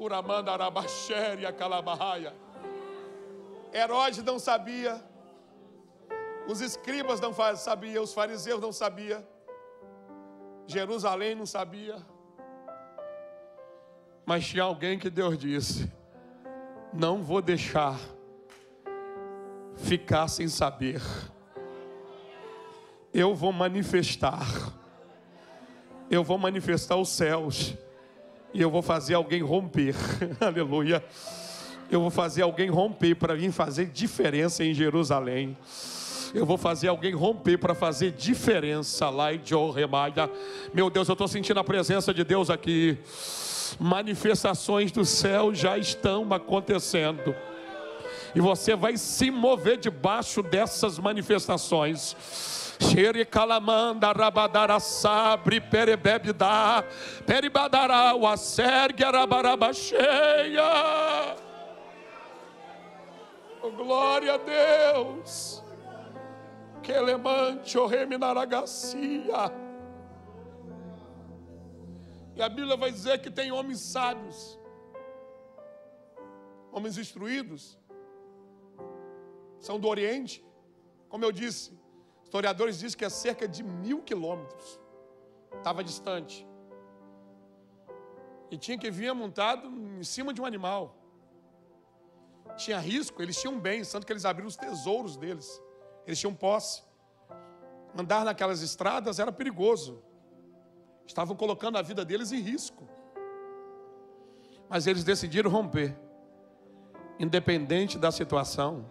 Uramanda 0.00 0.50
Arabaxéria 0.50 1.52
Calabahaia. 1.52 2.34
Herodes 3.70 4.22
não 4.24 4.38
sabia, 4.38 4.98
os 6.48 6.62
escribas 6.62 7.20
não 7.20 7.34
sabiam, 7.54 8.02
os 8.02 8.14
fariseus 8.14 8.62
não 8.62 8.72
sabiam, 8.72 9.22
Jerusalém 10.66 11.34
não 11.34 11.44
sabia. 11.44 11.98
Mas 14.24 14.46
tinha 14.46 14.62
alguém 14.62 14.98
que 14.98 15.10
Deus 15.10 15.36
disse: 15.36 15.92
Não 16.94 17.22
vou 17.22 17.42
deixar 17.42 18.00
ficar 19.76 20.28
sem 20.28 20.48
saber. 20.48 21.02
Eu 23.12 23.34
vou 23.34 23.52
manifestar. 23.52 24.46
Eu 26.10 26.24
vou 26.24 26.38
manifestar 26.38 26.96
os 26.96 27.10
céus 27.10 27.76
e 28.52 28.60
eu 28.60 28.70
vou 28.70 28.82
fazer 28.82 29.14
alguém 29.14 29.42
romper. 29.42 29.94
Aleluia. 30.40 31.02
Eu 31.90 32.00
vou 32.00 32.10
fazer 32.10 32.42
alguém 32.42 32.68
romper 32.68 33.14
para 33.14 33.34
vir 33.34 33.50
fazer 33.50 33.86
diferença 33.86 34.64
em 34.64 34.72
Jerusalém. 34.72 35.56
Eu 36.32 36.46
vou 36.46 36.56
fazer 36.56 36.88
alguém 36.88 37.12
romper 37.12 37.58
para 37.58 37.74
fazer 37.74 38.12
diferença 38.12 39.10
lá 39.10 39.34
em 39.34 39.40
Jorremaia. 39.44 40.30
Meu 40.72 40.88
Deus, 40.88 41.08
eu 41.08 41.14
estou 41.14 41.26
sentindo 41.26 41.58
a 41.58 41.64
presença 41.64 42.14
de 42.14 42.22
Deus 42.22 42.48
aqui. 42.50 42.96
Manifestações 43.78 44.92
do 44.92 45.04
céu 45.04 45.52
já 45.52 45.76
estão 45.76 46.32
acontecendo. 46.32 47.34
E 48.34 48.40
você 48.40 48.76
vai 48.76 48.96
se 48.96 49.30
mover 49.30 49.76
debaixo 49.76 50.42
dessas 50.42 50.98
manifestações. 50.98 52.16
Xericalamanda, 52.80 54.10
rabadara 54.10 54.80
sabre, 54.80 55.60
perebebida, 55.60 56.82
peribadara, 57.26 58.16
o 58.16 58.26
acergue, 58.26 59.04
arabaraba 59.04 59.72
cheia. 59.72 61.36
Oh, 63.62 63.70
glória 63.70 64.34
a 64.34 64.38
Deus. 64.38 65.62
Que 66.82 66.92
elemante, 66.92 67.76
o 67.76 67.86
reminaragacia. 67.86 69.52
E 72.34 72.42
a 72.42 72.48
Bíblia 72.48 72.78
vai 72.78 72.90
dizer 72.90 73.20
que 73.20 73.30
tem 73.30 73.52
homens 73.52 73.80
sábios, 73.80 74.58
homens 76.72 76.96
instruídos, 76.96 77.78
são 79.58 79.78
do 79.78 79.86
Oriente, 79.86 80.42
como 81.10 81.22
eu 81.22 81.30
disse, 81.30 81.78
Historiadores 82.30 82.78
dizem 82.78 82.96
que 82.96 83.04
é 83.04 83.08
cerca 83.08 83.48
de 83.48 83.60
mil 83.60 84.02
quilômetros. 84.02 84.78
Estava 85.52 85.82
distante. 85.82 86.46
E 88.52 88.56
tinha 88.56 88.78
que 88.78 88.88
vir 88.88 89.12
montado 89.12 89.66
em 89.66 90.04
cima 90.04 90.32
de 90.32 90.40
um 90.40 90.46
animal. 90.46 90.94
Tinha 92.56 92.78
risco, 92.78 93.20
eles 93.20 93.36
tinham 93.36 93.58
bens, 93.58 93.90
tanto 93.90 94.06
que 94.06 94.12
eles 94.12 94.24
abriram 94.24 94.46
os 94.46 94.54
tesouros 94.54 95.16
deles. 95.16 95.60
Eles 96.06 96.20
tinham 96.20 96.32
posse. 96.32 96.84
Andar 97.98 98.24
naquelas 98.24 98.62
estradas 98.62 99.18
era 99.18 99.32
perigoso. 99.32 100.00
Estavam 101.04 101.34
colocando 101.34 101.78
a 101.78 101.82
vida 101.82 102.04
deles 102.04 102.30
em 102.30 102.38
risco. 102.38 102.88
Mas 104.68 104.86
eles 104.86 105.02
decidiram 105.02 105.50
romper. 105.50 105.98
Independente 107.18 107.98
da 107.98 108.12
situação 108.12 108.88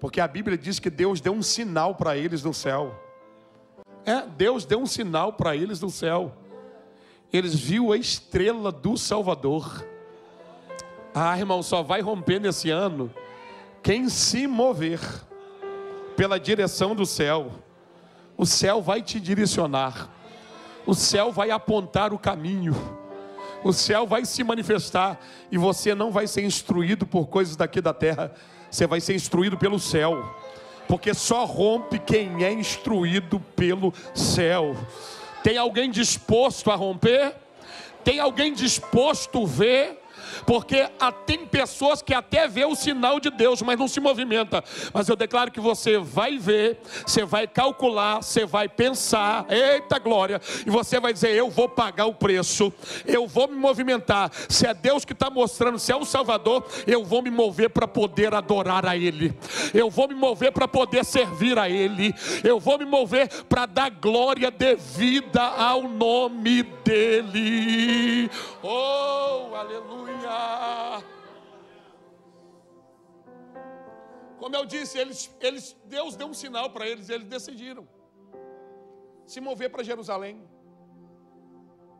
porque 0.00 0.20
a 0.20 0.28
Bíblia 0.28 0.56
diz 0.56 0.78
que 0.78 0.90
Deus 0.90 1.20
deu 1.20 1.32
um 1.32 1.42
sinal 1.42 1.94
para 1.94 2.16
eles 2.16 2.42
no 2.42 2.54
céu. 2.54 2.94
É, 4.04 4.22
Deus 4.22 4.64
deu 4.64 4.80
um 4.80 4.86
sinal 4.86 5.32
para 5.32 5.56
eles 5.56 5.80
no 5.80 5.90
céu. 5.90 6.32
Eles 7.32 7.54
viu 7.54 7.92
a 7.92 7.96
estrela 7.96 8.70
do 8.70 8.96
Salvador. 8.96 9.84
Ah, 11.14 11.36
irmão, 11.36 11.62
só 11.62 11.82
vai 11.82 12.00
romper 12.00 12.40
nesse 12.40 12.70
ano 12.70 13.12
quem 13.82 14.08
se 14.08 14.46
mover 14.46 15.00
pela 16.16 16.38
direção 16.38 16.94
do 16.94 17.04
céu. 17.04 17.50
O 18.36 18.46
céu 18.46 18.80
vai 18.80 19.02
te 19.02 19.18
direcionar. 19.18 20.08
O 20.86 20.94
céu 20.94 21.32
vai 21.32 21.50
apontar 21.50 22.12
o 22.12 22.18
caminho. 22.18 22.74
O 23.64 23.72
céu 23.72 24.06
vai 24.06 24.24
se 24.24 24.44
manifestar 24.44 25.20
e 25.50 25.58
você 25.58 25.94
não 25.94 26.12
vai 26.12 26.26
ser 26.28 26.42
instruído 26.44 27.04
por 27.04 27.26
coisas 27.26 27.56
daqui 27.56 27.80
da 27.80 27.92
terra 27.92 28.32
você 28.70 28.86
vai 28.86 29.00
ser 29.00 29.14
instruído 29.14 29.56
pelo 29.56 29.78
céu, 29.78 30.34
porque 30.86 31.14
só 31.14 31.44
rompe 31.44 31.98
quem 31.98 32.44
é 32.44 32.52
instruído 32.52 33.40
pelo 33.54 33.92
céu. 34.14 34.76
Tem 35.42 35.56
alguém 35.56 35.90
disposto 35.90 36.70
a 36.70 36.74
romper? 36.74 37.34
Tem 38.04 38.20
alguém 38.20 38.52
disposto 38.52 39.42
a 39.42 39.46
ver? 39.46 40.02
Porque 40.46 40.88
tem 41.26 41.46
pessoas 41.46 42.02
que 42.02 42.14
até 42.14 42.48
vê 42.48 42.64
o 42.64 42.74
sinal 42.74 43.20
de 43.20 43.30
Deus, 43.30 43.62
mas 43.62 43.78
não 43.78 43.88
se 43.88 44.00
movimenta. 44.00 44.62
Mas 44.92 45.08
eu 45.08 45.16
declaro 45.16 45.50
que 45.50 45.60
você 45.60 45.98
vai 45.98 46.38
ver, 46.38 46.80
você 47.06 47.24
vai 47.24 47.46
calcular, 47.46 48.22
você 48.22 48.44
vai 48.46 48.68
pensar, 48.68 49.46
eita 49.48 49.98
glória, 49.98 50.40
e 50.66 50.70
você 50.70 51.00
vai 51.00 51.12
dizer: 51.12 51.30
Eu 51.30 51.50
vou 51.50 51.68
pagar 51.68 52.06
o 52.06 52.14
preço, 52.14 52.72
eu 53.06 53.26
vou 53.26 53.48
me 53.48 53.56
movimentar. 53.56 54.30
Se 54.48 54.66
é 54.66 54.74
Deus 54.74 55.04
que 55.04 55.12
está 55.12 55.30
mostrando, 55.30 55.78
se 55.78 55.92
é 55.92 55.96
o 55.96 56.04
Salvador, 56.04 56.66
eu 56.86 57.04
vou 57.04 57.22
me 57.22 57.30
mover 57.30 57.70
para 57.70 57.86
poder 57.86 58.34
adorar 58.34 58.86
a 58.86 58.96
Ele, 58.96 59.34
eu 59.74 59.90
vou 59.90 60.08
me 60.08 60.14
mover 60.14 60.52
para 60.52 60.68
poder 60.68 61.04
servir 61.04 61.58
a 61.58 61.68
Ele, 61.68 62.14
eu 62.44 62.58
vou 62.58 62.78
me 62.78 62.84
mover 62.84 63.44
para 63.44 63.66
dar 63.66 63.90
glória 63.90 64.50
devida 64.50 65.42
ao 65.42 65.82
nome 65.82 66.62
dEle. 66.84 68.30
Oh, 68.62 69.54
aleluia. 69.54 71.02
Como 74.38 74.54
eu 74.54 74.64
disse, 74.64 74.98
eles, 74.98 75.34
eles, 75.40 75.76
Deus 75.84 76.14
deu 76.14 76.28
um 76.28 76.34
sinal 76.34 76.70
para 76.70 76.86
eles, 76.86 77.08
eles 77.08 77.26
decidiram 77.26 77.86
se 79.26 79.40
mover 79.40 79.70
para 79.70 79.82
Jerusalém. 79.82 80.42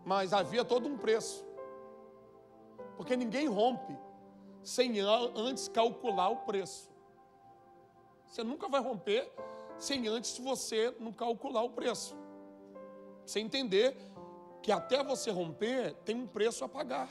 Mas 0.04 0.33
havia 0.33 0.64
todo 0.64 0.88
um 0.88 0.96
preço. 0.96 1.46
Porque 2.96 3.14
ninguém 3.16 3.46
rompe 3.46 3.96
sem 4.62 4.98
antes 5.00 5.68
calcular 5.68 6.31
o 6.31 6.37
preço. 6.37 6.90
Você 8.29 8.45
nunca 8.45 8.69
vai 8.69 8.81
romper 8.81 9.31
sem 9.79 10.07
antes 10.09 10.38
você 10.38 10.95
não 11.01 11.12
calcular 11.12 11.62
o 11.62 11.71
preço. 11.71 12.17
Sem 13.25 13.47
entender 13.47 13.97
que 14.62 14.71
até 14.71 15.03
você 15.03 15.31
romper 15.31 15.95
tem 16.05 16.17
um 16.17 16.27
preço 16.27 16.64
a 16.64 16.69
pagar. 16.69 17.09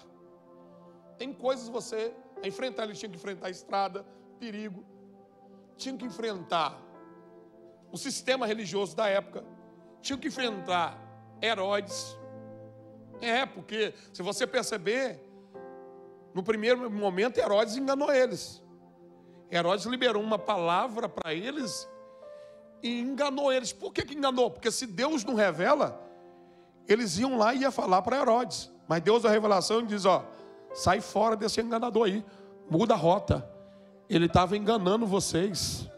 Tem 1.18 1.34
coisas 1.34 1.68
você 1.70 2.14
a 2.44 2.48
enfrentar, 2.48 2.84
ele 2.84 2.94
tinha 2.94 3.10
que 3.10 3.16
enfrentar 3.18 3.48
a 3.48 3.50
estrada, 3.50 4.06
perigo, 4.40 4.86
tinha 5.76 5.98
que 5.98 6.06
enfrentar 6.06 6.80
o 7.92 7.98
sistema 7.98 8.46
religioso 8.46 8.96
da 8.96 9.08
época, 9.08 9.44
tinha 10.02 10.18
que 10.18 10.28
enfrentar 10.28 11.00
Herodes. 11.42 12.18
É, 13.22 13.46
porque 13.46 13.94
se 14.14 14.22
você 14.22 14.46
perceber, 14.46 15.20
no 16.34 16.44
primeiro 16.44 16.90
momento 16.92 17.40
Herodes 17.40 17.76
enganou 17.76 18.14
eles. 18.14 18.62
Herodes 19.52 19.86
liberou 19.86 20.22
uma 20.22 20.38
palavra 20.38 21.08
para 21.08 21.34
eles 21.34 21.88
e 22.84 23.00
enganou 23.00 23.52
eles. 23.52 23.72
Por 23.72 23.94
que, 23.94 24.04
que 24.04 24.14
enganou? 24.16 24.52
Porque 24.52 24.70
se 24.72 24.86
Deus 24.86 25.24
não 25.24 25.36
revela, 25.36 26.00
eles 26.88 27.18
iam 27.18 27.38
lá 27.38 27.54
e 27.54 27.60
ia 27.60 27.72
falar 27.72 28.02
para 28.02 28.18
Herodes. 28.18 28.72
Mas 28.88 29.02
Deus 29.02 29.24
da 29.24 29.30
revelação 29.30 29.84
diz: 29.84 30.06
ó, 30.06 30.26
sai 30.74 31.02
fora 31.02 31.36
desse 31.36 31.62
enganador 31.62 32.08
aí, 32.08 32.24
muda 32.70 32.94
a 32.94 32.98
rota. 32.98 33.48
Ele 34.10 34.26
estava 34.26 34.56
enganando 34.56 35.06
vocês. 35.06 35.90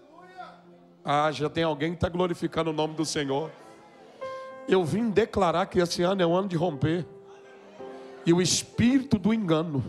Ah, 1.04 1.32
já 1.32 1.50
tem 1.50 1.64
alguém 1.64 1.92
que 1.92 1.98
está 1.98 2.10
glorificando 2.10 2.72
o 2.72 2.74
nome 2.74 2.96
do 2.96 3.06
Senhor. 3.06 3.52
Eu 4.68 4.84
vim 4.84 5.10
declarar 5.10 5.66
que 5.68 5.80
esse 5.80 6.04
ano 6.04 6.22
é 6.22 6.26
um 6.26 6.36
ano 6.36 6.48
de 6.48 6.56
romper. 6.56 7.06
E 8.26 8.34
o 8.34 8.42
espírito 8.42 9.18
do 9.18 9.34
engano 9.34 9.84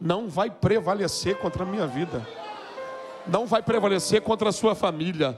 não 0.00 0.28
vai 0.28 0.50
prevalecer 0.50 1.38
contra 1.38 1.62
a 1.62 1.66
minha 1.66 1.86
vida. 1.86 2.26
Não 3.28 3.46
vai 3.46 3.62
prevalecer 3.62 4.22
contra 4.22 4.48
a 4.48 4.52
sua 4.52 4.74
família 4.74 5.36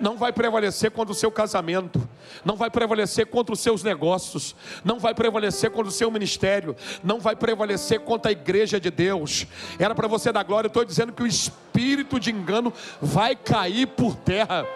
não 0.00 0.16
vai 0.16 0.32
prevalecer 0.32 0.90
contra 0.90 1.12
o 1.12 1.14
seu 1.14 1.30
casamento, 1.30 2.06
não 2.44 2.56
vai 2.56 2.70
prevalecer 2.70 3.26
contra 3.26 3.52
os 3.52 3.60
seus 3.60 3.82
negócios, 3.82 4.54
não 4.84 4.98
vai 4.98 5.14
prevalecer 5.14 5.70
contra 5.70 5.88
o 5.88 5.92
seu 5.92 6.10
ministério, 6.10 6.76
não 7.02 7.18
vai 7.20 7.34
prevalecer 7.34 8.00
contra 8.00 8.30
a 8.30 8.32
igreja 8.32 8.78
de 8.78 8.90
Deus. 8.90 9.46
Era 9.78 9.94
para 9.94 10.08
você 10.08 10.32
dar 10.32 10.42
glória, 10.42 10.68
estou 10.68 10.84
dizendo 10.84 11.12
que 11.12 11.22
o 11.22 11.26
espírito 11.26 12.20
de 12.20 12.30
engano 12.30 12.72
vai 13.00 13.34
cair 13.34 13.86
por 13.86 14.14
terra. 14.16 14.66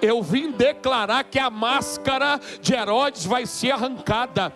Eu 0.00 0.22
vim 0.22 0.50
declarar 0.50 1.24
que 1.24 1.38
a 1.38 1.50
máscara 1.50 2.40
de 2.60 2.72
Herodes 2.72 3.26
vai 3.26 3.44
ser 3.44 3.72
arrancada. 3.72 4.52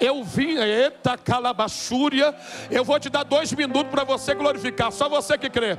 Eu 0.00 0.24
vim, 0.24 0.56
eita 0.58 1.16
calabachúria. 1.16 2.34
Eu 2.70 2.84
vou 2.84 2.98
te 2.98 3.08
dar 3.08 3.22
dois 3.22 3.52
minutos 3.52 3.90
para 3.90 4.04
você 4.04 4.34
glorificar, 4.34 4.90
só 4.90 5.08
você 5.08 5.38
que 5.38 5.48
crê. 5.48 5.78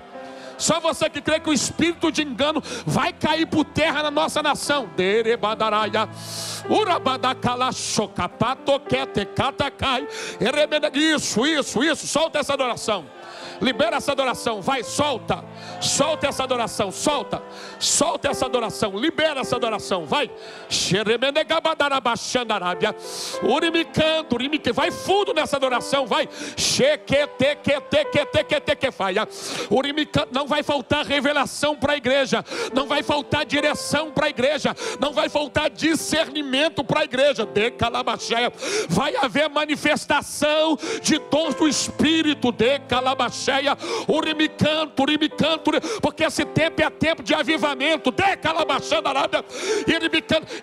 Só 0.62 0.80
você 0.80 1.10
que 1.10 1.22
crê 1.22 1.40
que 1.40 1.50
o 1.50 1.54
espírito 1.54 2.12
de 2.12 2.22
engano 2.22 2.62
vai 2.86 3.12
cair 3.12 3.48
por 3.48 3.66
terra 3.66 4.04
na 4.04 4.12
nossa 4.12 4.44
nação. 4.44 4.90
Isso, 10.94 11.46
isso, 11.46 11.84
isso. 11.84 12.08
Solta 12.08 12.40
essa 12.40 12.54
adoração. 12.54 13.06
Libera 13.62 13.98
essa 13.98 14.12
adoração, 14.12 14.60
vai, 14.60 14.84
solta. 14.84 15.46
Solta 15.80 16.28
essa 16.28 16.44
adoração, 16.44 16.92
solta. 16.92 17.44
Solta 17.80 18.30
essa 18.30 18.48
adoração, 18.48 18.98
libera 18.98 19.42
essa 19.42 19.56
adoração, 19.56 20.06
vai. 20.06 20.32
Vai 24.74 24.92
fundo 24.92 25.34
nessa 25.34 25.58
adoração, 25.58 26.08
vai. 26.08 26.28
Não 30.32 30.48
vai 30.48 30.64
faltar 30.64 31.06
revelação 31.06 31.76
para 31.76 31.94
a 31.94 31.98
igreja, 31.98 32.44
não 32.74 32.88
vai 32.88 33.04
faltar 33.04 33.46
direção 33.46 34.12
para 34.12 34.26
a 34.26 34.30
igreja, 34.30 34.76
não 35.00 35.14
vai 35.14 35.30
faltar 35.30 35.70
discernimento 35.70 36.84
para 36.84 37.02
a 37.02 37.04
igreja. 37.04 37.48
Vai 38.90 39.16
haver 39.18 39.50
manifestação 39.50 40.78
de 41.02 41.20
dons 41.30 41.54
do 41.54 41.68
Espírito 41.68 42.52
de 42.52 42.80
Calabaxéia 42.80 43.51
cheia, 43.52 43.78
urimicanto, 44.08 45.04
urimicanto, 45.04 45.72
porque 46.02 46.24
esse 46.24 46.46
tempo 46.46 46.82
é 46.82 46.90
tempo 46.90 47.22
de 47.22 47.34
avivamento, 47.34 48.12
de 48.12 48.38
calabachanda 48.38 49.10
arábia, 49.10 49.44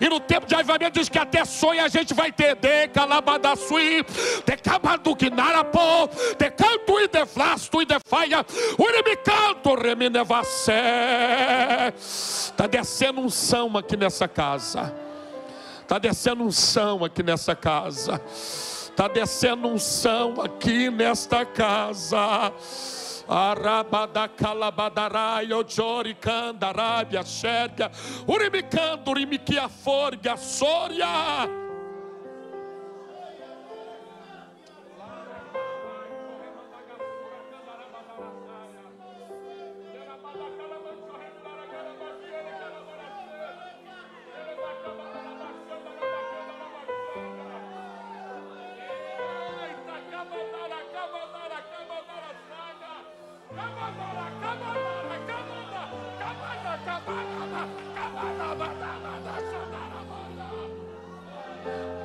e 0.01 0.09
no 0.09 0.19
tempo 0.19 0.47
de 0.47 0.55
avivamento 0.55 0.99
diz 0.99 1.07
que 1.07 1.19
até 1.19 1.45
sonho 1.45 1.83
a 1.83 1.87
gente 1.87 2.13
vai 2.13 2.31
ter, 2.31 2.55
de 2.55 2.87
calabadaçui, 2.87 4.03
de 4.45 4.57
cabaduquinarapô, 4.57 6.09
de 6.37 6.49
canto 6.51 6.99
e 6.99 7.07
de 7.07 7.25
flasto 7.25 7.81
e 7.81 7.85
de 7.85 7.97
faia, 8.05 8.45
urimicanto, 8.77 9.75
reminevacé, 9.75 10.73
está 11.95 12.65
descendo 12.67 13.21
um 13.21 13.29
são 13.29 13.77
aqui 13.77 13.95
nessa 13.95 14.27
casa. 14.27 14.93
Está 15.81 15.97
descendo 15.97 16.43
um 16.43 16.51
são 16.51 17.03
aqui 17.03 17.23
nessa 17.23 17.55
casa. 17.55 18.21
Está 18.99 19.07
descendo 19.07 19.69
um 19.69 19.79
são 19.79 20.41
aqui 20.41 20.89
nesta 20.89 21.45
casa. 21.45 22.51
Arabada 23.29 24.27
calabadarai, 24.27 25.53
ojori 25.53 26.13
candarabia, 26.15 27.23
xérgia, 27.23 27.89
urimicando, 28.27 29.09
urimiquia 29.09 29.69
forga, 29.69 30.35
sória. 30.35 31.07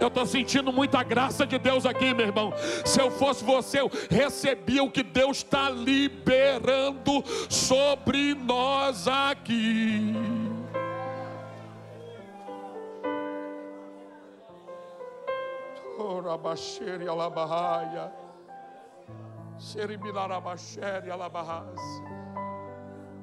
Eu 0.05 0.09
estou 0.09 0.27
sentindo 0.27 0.71
muita 0.71 1.03
graça 1.03 1.47
de 1.47 1.59
Deus 1.59 1.87
aqui, 1.87 2.13
meu 2.13 2.27
irmão. 2.27 2.53
Se 2.85 3.01
eu 3.01 3.11
fosse 3.11 3.43
você, 3.43 3.81
eu 3.81 3.91
recebia 4.11 4.85
o 4.85 4.91
que 4.91 5.03
Deus 5.03 5.39
está 5.39 5.71
liberando 5.71 7.25
sobre 7.49 8.35
nós 8.35 9.09
aqui. 9.09 10.13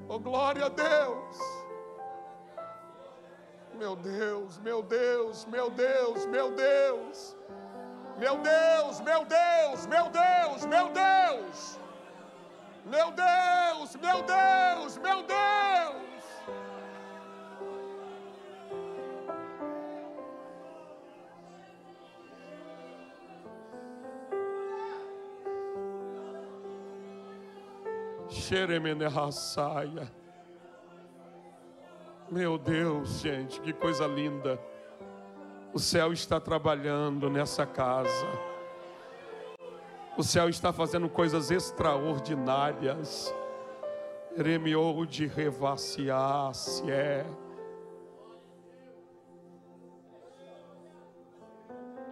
Oh, 0.09 0.19
glória 0.19 0.65
a 0.65 0.69
Deus. 0.69 1.50
Meu 3.81 3.95
Deus, 3.95 4.59
meu 4.59 4.83
Deus, 4.83 5.45
meu 5.45 5.71
Deus, 5.71 6.27
meu 6.27 6.51
Deus. 6.51 7.35
Meu 8.15 8.37
Deus, 8.37 8.99
meu 9.01 9.25
Deus, 9.25 9.87
meu 9.87 10.07
Deus, 10.11 10.65
meu 10.67 10.89
Deus. 10.89 11.79
Meu 12.85 13.11
Deus, 13.11 13.95
meu 13.95 14.21
Deus, 14.21 14.97
meu 14.97 15.23
Deus. 15.23 16.21
Xeremene 28.29 29.07
raçaia. 29.07 30.20
Meu 32.31 32.57
Deus, 32.57 33.19
gente, 33.19 33.59
que 33.59 33.73
coisa 33.73 34.07
linda. 34.07 34.57
O 35.73 35.79
céu 35.79 36.13
está 36.13 36.39
trabalhando 36.39 37.29
nessa 37.29 37.65
casa. 37.65 38.25
O 40.17 40.23
céu 40.23 40.47
está 40.47 40.71
fazendo 40.71 41.09
coisas 41.09 41.51
extraordinárias. 41.51 43.35
Remiou 44.37 45.05
de 45.05 45.27
revaciar, 45.27 46.55
se 46.55 46.89
é. 46.89 47.25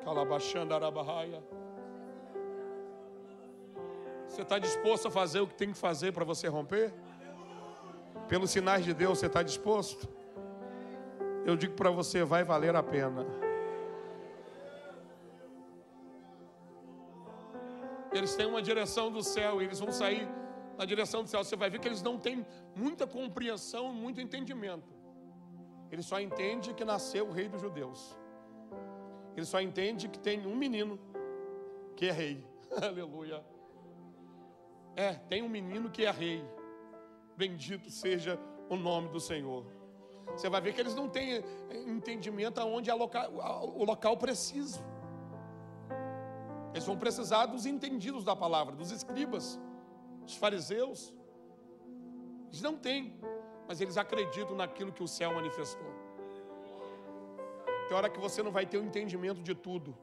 Calabachanda 0.03 0.75
arabahaia. 0.75 1.41
Você 4.27 4.41
está 4.41 4.59
disposto 4.59 5.07
a 5.07 5.11
fazer 5.11 5.39
o 5.39 5.47
que 5.47 5.55
tem 5.55 5.71
que 5.71 5.77
fazer 5.77 6.11
para 6.11 6.25
você 6.25 6.49
romper? 6.49 6.93
Pelos 8.29 8.51
sinais 8.51 8.85
de 8.85 8.93
Deus, 8.93 9.17
você 9.17 9.25
está 9.25 9.41
disposto? 9.41 10.07
Eu 11.43 11.55
digo 11.55 11.73
para 11.73 11.89
você, 11.89 12.23
vai 12.23 12.43
valer 12.43 12.75
a 12.75 12.83
pena. 12.83 13.25
Eles 18.11 18.35
têm 18.35 18.45
uma 18.45 18.61
direção 18.61 19.11
do 19.11 19.23
céu, 19.23 19.59
eles 19.59 19.79
vão 19.79 19.91
sair 19.91 20.27
na 20.77 20.85
direção 20.85 21.23
do 21.23 21.29
céu. 21.29 21.43
Você 21.43 21.55
vai 21.55 21.71
ver 21.71 21.79
que 21.79 21.87
eles 21.87 22.03
não 22.03 22.19
têm 22.19 22.45
muita 22.75 23.07
compreensão, 23.07 23.91
muito 23.91 24.21
entendimento. 24.21 24.93
Ele 25.91 26.03
só 26.03 26.21
entende 26.21 26.71
que 26.75 26.85
nasceu 26.85 27.27
o 27.27 27.31
rei 27.31 27.49
dos 27.49 27.59
judeus. 27.59 28.15
Ele 29.35 29.45
só 29.45 29.59
entende 29.59 30.07
que 30.07 30.19
tem 30.19 30.45
um 30.45 30.55
menino 30.55 30.99
que 31.95 32.05
é 32.05 32.11
rei. 32.11 32.45
Aleluia. 32.79 33.43
É, 34.95 35.13
tem 35.13 35.41
um 35.41 35.49
menino 35.49 35.89
que 35.89 36.05
é 36.05 36.11
rei. 36.11 36.45
Bendito 37.39 37.89
seja 37.89 38.37
o 38.69 38.75
nome 38.75 39.07
do 39.07 39.19
Senhor. 39.21 39.65
Você 40.33 40.49
vai 40.49 40.59
ver 40.59 40.73
que 40.73 40.81
eles 40.81 40.93
não 40.93 41.07
têm 41.07 41.41
entendimento 41.87 42.59
aonde 42.59 42.89
é 42.89 42.93
o 42.93 43.83
local 43.85 44.17
preciso. 44.17 44.83
Eles 46.73 46.85
vão 46.85 46.97
precisar 46.97 47.45
dos 47.45 47.65
entendidos 47.65 48.25
da 48.25 48.35
palavra, 48.35 48.75
dos 48.75 48.91
escribas, 48.91 49.57
dos 50.23 50.35
fariseus. 50.35 51.13
Eles 52.49 52.61
não 52.61 52.75
têm, 52.75 53.17
mas 53.69 53.79
eles 53.79 53.95
acreditam 53.95 54.57
naquilo 54.57 54.91
que 54.91 55.01
o 55.01 55.07
céu 55.07 55.33
manifestou. 55.33 55.91
Tem 57.87 57.95
hora 57.95 58.09
que 58.09 58.19
você 58.19 58.43
não 58.43 58.51
vai 58.51 58.65
ter 58.65 58.79
o 58.79 58.83
entendimento 58.83 59.41
de 59.41 59.55
tudo, 59.55 59.97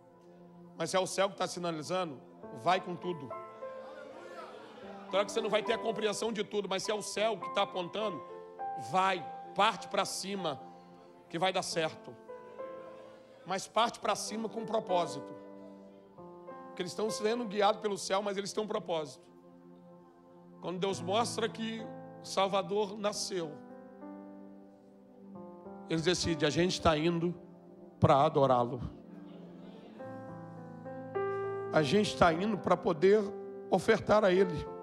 mas 0.74 0.88
se 0.88 0.96
é 0.96 1.00
o 1.00 1.06
céu 1.06 1.28
que 1.28 1.34
está 1.34 1.46
sinalizando, 1.46 2.18
vai 2.62 2.80
com 2.80 2.96
tudo. 2.96 3.28
Hora 5.12 5.24
que 5.24 5.32
você 5.32 5.40
não 5.40 5.50
vai 5.50 5.62
ter 5.62 5.72
a 5.72 5.78
compreensão 5.78 6.32
de 6.32 6.42
tudo, 6.42 6.68
mas 6.68 6.82
se 6.82 6.90
é 6.90 6.94
o 6.94 7.02
céu 7.02 7.38
que 7.38 7.46
está 7.48 7.62
apontando, 7.62 8.22
vai, 8.90 9.24
parte 9.54 9.88
para 9.88 10.04
cima, 10.04 10.60
que 11.28 11.38
vai 11.38 11.52
dar 11.52 11.62
certo. 11.62 12.14
Mas 13.46 13.66
parte 13.66 14.00
para 14.00 14.14
cima 14.16 14.48
com 14.48 14.60
um 14.60 14.66
propósito. 14.66 15.34
Porque 16.66 16.82
eles 16.82 16.92
estão 16.92 17.08
sendo 17.08 17.44
guiados 17.44 17.80
pelo 17.80 17.96
céu, 17.96 18.20
mas 18.22 18.36
eles 18.36 18.52
têm 18.52 18.62
um 18.62 18.66
propósito. 18.66 19.24
Quando 20.60 20.78
Deus 20.78 21.00
mostra 21.00 21.48
que 21.48 21.80
Salvador 22.22 22.98
nasceu, 22.98 23.52
eles 25.88 26.02
decidem, 26.02 26.46
a 26.46 26.50
gente 26.50 26.72
está 26.72 26.98
indo 26.98 27.34
para 28.00 28.24
adorá-lo. 28.24 28.80
A 31.72 31.82
gente 31.82 32.14
está 32.14 32.32
indo 32.32 32.58
para 32.58 32.76
poder 32.76 33.22
ofertar 33.70 34.24
a 34.24 34.32
Ele. 34.32 34.75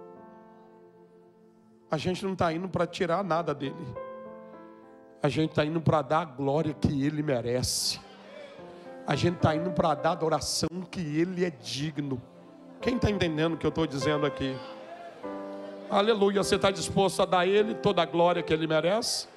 A 1.94 1.98
gente 1.98 2.26
não 2.26 2.34
está 2.34 2.52
indo 2.52 2.68
para 2.68 2.88
tirar 2.88 3.24
nada 3.24 3.54
dele. 3.54 3.76
A 5.22 5.30
gente 5.30 5.52
está 5.52 5.64
indo 5.64 5.80
para 5.80 6.02
dar 6.02 6.22
a 6.22 6.26
glória 6.26 6.74
que 6.74 7.06
Ele 7.06 7.22
merece. 7.22 8.00
A 9.06 9.16
gente 9.16 9.36
está 9.36 9.56
indo 9.56 9.70
para 9.70 9.94
dar 9.94 10.10
a 10.10 10.14
adoração 10.14 10.70
que 10.90 11.00
Ele 11.00 11.46
é 11.46 11.52
digno. 11.52 12.20
Quem 12.82 12.96
está 12.96 13.12
entendendo 13.12 13.54
o 13.54 13.58
que 13.58 13.66
eu 13.68 13.70
estou 13.70 13.86
dizendo 13.86 14.26
aqui? 14.26 14.58
Aleluia. 15.88 16.42
Você 16.44 16.56
está 16.56 16.72
disposto 16.72 17.22
a 17.22 17.26
dar 17.26 17.42
a 17.42 17.46
Ele 17.46 17.76
toda 17.76 18.02
a 18.02 18.06
glória 18.08 18.42
que 18.42 18.52
Ele 18.52 18.66
merece? 18.66 19.28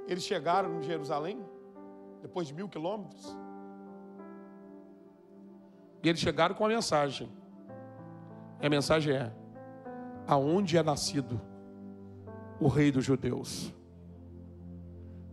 Eles 0.06 0.24
chegaram 0.24 0.78
em 0.78 0.82
Jerusalém, 0.82 1.42
depois 2.20 2.46
de 2.46 2.54
mil 2.54 2.68
quilômetros, 2.68 3.34
e 6.02 6.08
eles 6.08 6.20
chegaram 6.20 6.54
com 6.54 6.66
a 6.66 6.68
mensagem. 6.68 7.30
E 8.60 8.66
a 8.66 8.70
mensagem 8.70 9.14
é: 9.14 9.32
aonde 10.26 10.76
é 10.76 10.82
nascido 10.82 11.40
o 12.60 12.68
rei 12.68 12.90
dos 12.92 13.04
judeus? 13.04 13.72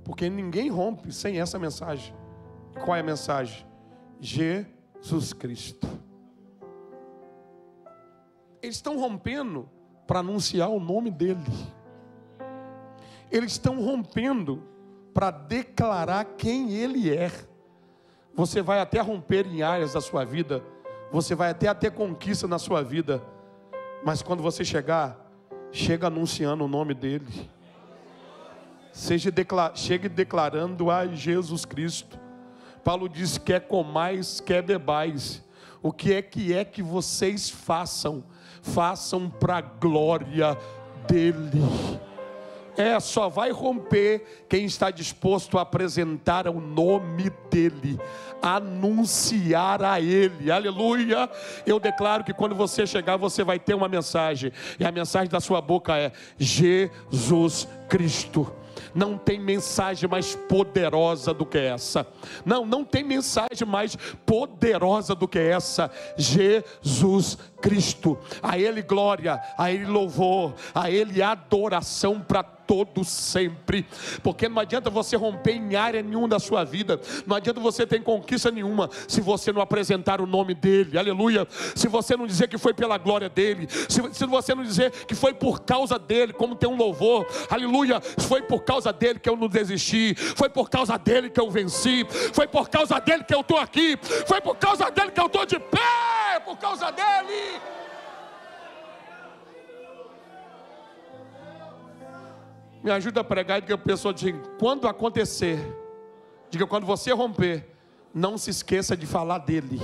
Porque 0.03 0.29
ninguém 0.29 0.69
rompe 0.69 1.11
sem 1.11 1.39
essa 1.39 1.59
mensagem. 1.59 2.13
Qual 2.83 2.95
é 2.95 3.01
a 3.01 3.03
mensagem? 3.03 3.65
Jesus 4.19 5.33
Cristo. 5.33 5.87
Eles 8.61 8.75
estão 8.75 8.99
rompendo 8.99 9.69
para 10.05 10.19
anunciar 10.19 10.69
o 10.69 10.79
nome 10.79 11.11
dele 11.11 11.43
eles 13.31 13.53
estão 13.53 13.81
rompendo 13.81 14.63
para 15.13 15.31
declarar 15.31 16.23
quem 16.37 16.71
Ele 16.73 17.15
é. 17.15 17.31
Você 18.33 18.61
vai 18.61 18.79
até 18.79 18.99
romper 18.99 19.45
em 19.45 19.61
áreas 19.61 19.93
da 19.93 20.01
sua 20.01 20.23
vida, 20.23 20.63
você 21.11 21.35
vai 21.35 21.51
até 21.51 21.71
ter 21.73 21.91
conquista 21.91 22.47
na 22.47 22.57
sua 22.57 22.81
vida, 22.81 23.21
mas 24.03 24.21
quando 24.21 24.41
você 24.41 24.63
chegar, 24.63 25.17
chega 25.71 26.07
anunciando 26.07 26.65
o 26.65 26.67
nome 26.67 26.93
dEle. 26.93 27.49
Seja 28.91 29.31
declar, 29.31 29.75
chegue 29.75 30.09
declarando 30.09 30.89
a 30.89 31.05
Jesus 31.07 31.65
Cristo. 31.65 32.19
Paulo 32.83 33.07
diz: 33.07 33.37
quer 33.37 33.61
comais, 33.61 34.39
quer 34.39 34.61
bebais. 34.61 35.43
O 35.81 35.91
que 35.91 36.13
é 36.13 36.21
que 36.21 36.53
é 36.53 36.65
que 36.65 36.81
vocês 36.81 37.49
façam? 37.49 38.23
Façam 38.61 39.29
para 39.29 39.57
a 39.57 39.61
glória 39.61 40.57
dEle. 41.07 42.08
É, 42.79 42.97
só 43.01 43.27
vai 43.27 43.51
romper 43.51 44.45
quem 44.47 44.63
está 44.63 44.89
disposto 44.89 45.57
a 45.57 45.63
apresentar 45.63 46.47
o 46.47 46.61
nome 46.61 47.29
dEle, 47.51 47.99
anunciar 48.41 49.83
a 49.83 49.99
Ele, 49.99 50.49
aleluia. 50.49 51.29
Eu 51.65 51.77
declaro 51.77 52.23
que 52.23 52.33
quando 52.33 52.55
você 52.55 52.87
chegar, 52.87 53.17
você 53.17 53.43
vai 53.43 53.59
ter 53.59 53.73
uma 53.73 53.89
mensagem, 53.89 54.53
e 54.79 54.85
a 54.85 54.93
mensagem 54.93 55.29
da 55.29 55.41
sua 55.41 55.59
boca 55.59 55.97
é: 55.97 56.13
Jesus 56.37 57.67
Cristo. 57.89 58.49
Não 58.95 59.17
tem 59.17 59.37
mensagem 59.37 60.09
mais 60.09 60.33
poderosa 60.33 61.33
do 61.33 61.45
que 61.45 61.57
essa. 61.57 62.07
Não, 62.45 62.65
não 62.65 62.85
tem 62.85 63.03
mensagem 63.03 63.67
mais 63.67 63.97
poderosa 64.25 65.13
do 65.13 65.27
que 65.27 65.37
essa. 65.37 65.91
Jesus 66.15 67.37
Cristo. 67.61 68.17
A 68.41 68.57
Ele 68.57 68.81
glória, 68.81 69.37
a 69.57 69.69
Ele 69.69 69.85
louvor, 69.85 70.53
a 70.73 70.89
Ele 70.89 71.21
adoração 71.21 72.21
para 72.21 72.58
todo 72.69 73.03
sempre, 73.03 73.83
porque 74.21 74.47
não 74.47 74.61
adianta 74.61 74.91
você 74.91 75.15
romper 75.15 75.53
em 75.53 75.75
área 75.75 76.03
nenhuma 76.03 76.27
da 76.27 76.37
sua 76.37 76.63
vida, 76.63 77.01
não 77.25 77.35
adianta 77.35 77.59
você 77.59 77.83
ter 77.83 78.03
conquista 78.03 78.51
nenhuma, 78.51 78.91
se 79.07 79.21
você 79.21 79.51
não 79.51 79.59
apresentar 79.59 80.21
o 80.21 80.27
nome 80.27 80.53
dEle, 80.53 80.95
aleluia, 80.95 81.47
se 81.49 81.87
você 81.87 82.15
não 82.15 82.27
dizer 82.27 82.47
que 82.47 82.59
foi 82.59 82.71
pela 82.71 82.99
glória 82.99 83.27
dEle, 83.27 83.67
se, 83.67 84.03
se 84.13 84.25
você 84.27 84.53
não 84.53 84.61
dizer 84.61 84.91
que 85.07 85.15
foi 85.15 85.33
por 85.33 85.61
causa 85.61 85.97
dEle, 85.97 86.31
como 86.31 86.53
tem 86.53 86.69
um 86.69 86.77
louvor, 86.77 87.25
aleluia, 87.49 87.99
foi 88.19 88.43
por 88.43 88.63
causa 88.63 88.93
dEle 88.93 89.17
que 89.17 89.27
eu 89.27 89.35
não 89.35 89.47
desisti, 89.47 90.13
foi 90.13 90.47
por 90.47 90.69
causa 90.69 90.95
dEle 90.95 91.31
que 91.31 91.41
eu 91.41 91.49
venci, 91.49 92.05
foi 92.35 92.47
por 92.47 92.69
causa 92.69 92.99
dEle 92.99 93.23
que 93.23 93.33
eu 93.33 93.41
estou 93.41 93.57
aqui, 93.57 93.97
foi 94.27 94.39
por 94.41 94.55
causa 94.57 94.91
dEle 94.91 95.09
que 95.09 95.19
eu 95.19 95.25
estou 95.25 95.43
de 95.43 95.57
pé, 95.57 96.39
por 96.45 96.55
causa 96.55 96.91
dEle. 96.91 97.88
Me 102.83 102.91
ajuda 102.91 103.21
a 103.21 103.23
pregar 103.23 103.57
e 103.57 103.61
diga 103.61 103.75
a 103.75 103.77
pessoa: 103.77 104.13
diga, 104.13 104.39
quando 104.57 104.87
acontecer, 104.87 105.59
diga 106.49 106.65
quando 106.65 106.85
você 106.85 107.11
romper, 107.11 107.65
não 108.13 108.37
se 108.37 108.49
esqueça 108.49 108.95
de 108.95 109.05
falar 109.05 109.39
dele. 109.39 109.79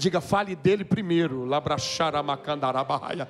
Diga, 0.00 0.20
fale 0.20 0.56
dele 0.56 0.82
primeiro. 0.82 1.44
Labracharamacandarabahaya 1.44 3.28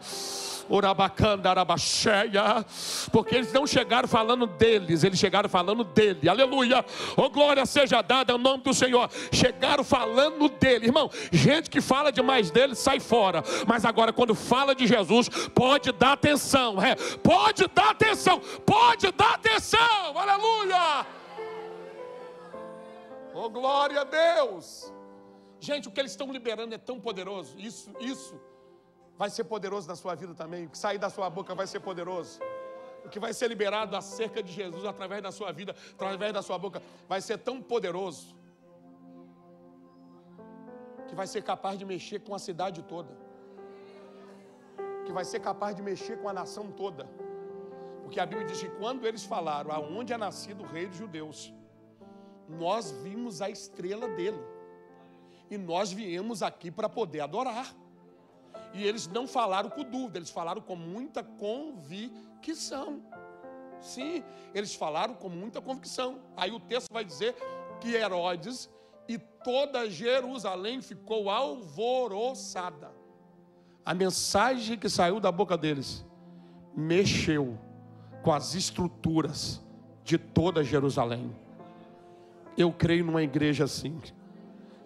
porque 3.11 3.35
eles 3.35 3.53
não 3.53 3.67
chegaram 3.67 4.07
falando 4.07 4.47
deles, 4.47 5.03
eles 5.03 5.19
chegaram 5.19 5.49
falando 5.49 5.83
dele, 5.83 6.29
aleluia, 6.29 6.85
oh 7.17 7.29
glória 7.29 7.67
seja 7.67 8.01
dada 8.03 8.33
ao 8.33 8.39
nome 8.39 8.63
do 8.63 8.73
Senhor, 8.73 9.11
chegaram 9.33 9.83
falando 9.83 10.49
dele, 10.49 10.87
irmão, 10.87 11.11
gente 11.33 11.69
que 11.69 11.81
fala 11.81 12.13
demais 12.13 12.53
dele 12.53 12.77
sai 12.77 13.01
fora, 13.01 13.43
mas 13.67 13.85
agora 13.85 14.13
quando 14.13 14.35
fala 14.35 14.73
de 14.73 14.87
Jesus, 14.87 15.29
pode 15.53 15.91
dar 15.91 16.13
atenção, 16.13 16.81
é, 16.81 16.95
pode 17.19 17.67
dar 17.75 17.91
atenção, 17.91 18.41
pode 18.65 19.11
dar 19.11 19.35
atenção, 19.35 19.79
aleluia, 20.15 21.07
oh 23.35 23.51
glória 23.51 24.03
a 24.03 24.05
Deus, 24.05 24.93
gente, 25.61 25.89
o 25.89 25.93
que 25.93 26.01
eles 26.01 26.13
estão 26.13 26.33
liberando 26.33 26.75
é 26.75 26.79
tão 26.79 26.99
poderoso, 27.01 27.59
isso, 27.59 27.93
isso, 28.01 28.41
vai 29.17 29.29
ser 29.29 29.45
poderoso 29.45 29.87
na 29.87 29.97
sua 29.97 30.15
vida 30.15 30.35
também. 30.35 30.67
O 30.67 30.71
que 30.71 30.79
sair 30.79 30.99
da 30.99 31.11
sua 31.11 31.29
boca 31.29 31.55
vai 31.55 31.67
ser 31.67 31.81
poderoso. 31.81 32.41
O 33.05 33.09
que 33.09 33.19
vai 33.19 33.33
ser 33.33 33.49
liberado 33.49 33.97
acerca 33.97 34.43
de 34.43 34.53
Jesus 34.53 34.85
através 34.85 35.23
da 35.23 35.33
sua 35.33 35.53
vida, 35.53 35.75
através 35.93 36.33
da 36.33 36.43
sua 36.43 36.59
boca, 36.59 36.83
vai 37.09 37.21
ser 37.21 37.39
tão 37.39 37.63
poderoso 37.63 38.35
que 41.09 41.15
vai 41.15 41.27
ser 41.27 41.43
capaz 41.43 41.79
de 41.79 41.85
mexer 41.85 42.21
com 42.21 42.35
a 42.35 42.39
cidade 42.39 42.83
toda, 42.83 43.13
que 45.05 45.13
vai 45.13 45.25
ser 45.25 45.41
capaz 45.41 45.75
de 45.75 45.83
mexer 45.83 46.17
com 46.23 46.29
a 46.29 46.33
nação 46.33 46.71
toda 46.71 47.09
Porque 48.11 48.21
a 48.21 48.27
Bíblia 48.27 48.47
diz 48.47 48.61
que 48.61 48.71
quando 48.71 49.07
eles 49.07 49.25
falaram 49.25 49.71
aonde 49.71 50.13
é 50.13 50.17
nascido 50.17 50.63
o 50.65 50.67
rei 50.67 50.87
dos 50.87 50.97
judeus, 50.97 51.53
nós 52.49 52.91
vimos 53.05 53.41
a 53.41 53.49
estrela 53.49 54.09
dele. 54.09 54.41
E 55.51 55.59
nós 55.59 55.93
viemos 55.93 56.43
aqui 56.43 56.71
para 56.71 56.89
poder 56.89 57.21
adorar. 57.21 57.75
E 58.73 58.85
eles 58.85 59.09
não 59.09 59.27
falaram 59.27 59.69
com 59.69 59.83
dúvida, 59.83 60.19
eles 60.19 60.31
falaram 60.31 60.61
com 60.61 60.77
muita 60.77 61.25
convicção. 61.25 63.03
Sim, 63.81 64.23
eles 64.55 64.75
falaram 64.75 65.15
com 65.15 65.29
muita 65.29 65.61
convicção. 65.61 66.21
Aí 66.37 66.53
o 66.53 66.61
texto 66.61 66.93
vai 66.93 67.05
dizer 67.05 67.35
que 67.81 67.95
Herodes 67.95 68.71
e 69.09 69.19
toda 69.19 69.91
Jerusalém 69.91 70.81
ficou 70.81 71.29
alvoroçada. 71.31 72.93
A 73.85 73.93
mensagem 73.95 74.79
que 74.79 74.89
saiu 74.89 75.19
da 75.19 75.33
boca 75.33 75.57
deles 75.57 76.05
mexeu 76.77 77.59
com 78.23 78.33
as 78.33 78.55
estruturas 78.55 79.61
de 80.05 80.19
toda 80.19 80.63
Jerusalém. 80.63 81.35
Eu 82.57 82.73
creio 82.73 83.05
numa 83.05 83.23
igreja 83.23 83.65
assim, 83.65 83.99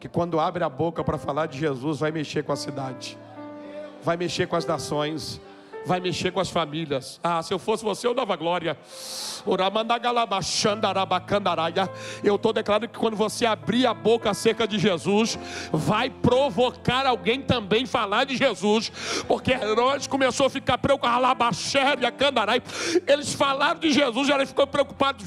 que 0.05 0.09
quando 0.11 0.39
abre 0.39 0.63
a 0.63 0.69
boca 0.69 1.03
para 1.03 1.17
falar 1.17 1.47
de 1.47 1.59
Jesus, 1.59 2.01
vai 2.01 2.13
mexer 2.13 2.45
com 2.45 2.53
a 2.53 2.57
cidade, 2.57 3.17
vai 4.03 4.19
mexer 4.19 4.47
com 4.47 4.55
as 4.55 4.67
nações, 4.67 5.41
vai 5.85 6.01
mexer 6.01 6.33
com 6.33 6.41
as 6.41 6.51
famílias. 6.51 7.21
Ah, 7.23 7.43
se 7.43 7.53
eu 7.53 7.59
fosse 7.59 7.85
você, 7.85 8.07
eu 8.07 8.15
dava 8.15 8.37
glória. 8.37 8.77
Eu 12.23 12.37
estou 12.37 12.53
declarando 12.53 12.89
que 12.89 12.99
quando 12.99 13.17
você 13.17 13.45
abrir 13.47 13.87
a 13.87 13.93
boca 13.95 14.31
acerca 14.31 14.67
de 14.67 14.79
Jesus, 14.79 15.39
vai 15.73 16.09
provocar 16.09 17.07
alguém 17.07 17.41
também 17.43 17.87
falar 17.87 18.25
de 18.25 18.37
Jesus, 18.37 18.91
porque 19.29 19.53
Herodes 19.53 20.07
começou 20.07 20.47
a 20.47 20.51
ficar 20.51 20.79
preocupado. 20.79 21.25
Eles 23.07 23.35
falaram 23.35 23.81
de 23.81 23.93
Jesus, 23.93 24.29
ele 24.29 24.47
ficou 24.47 24.67
preocupado, 24.67 25.23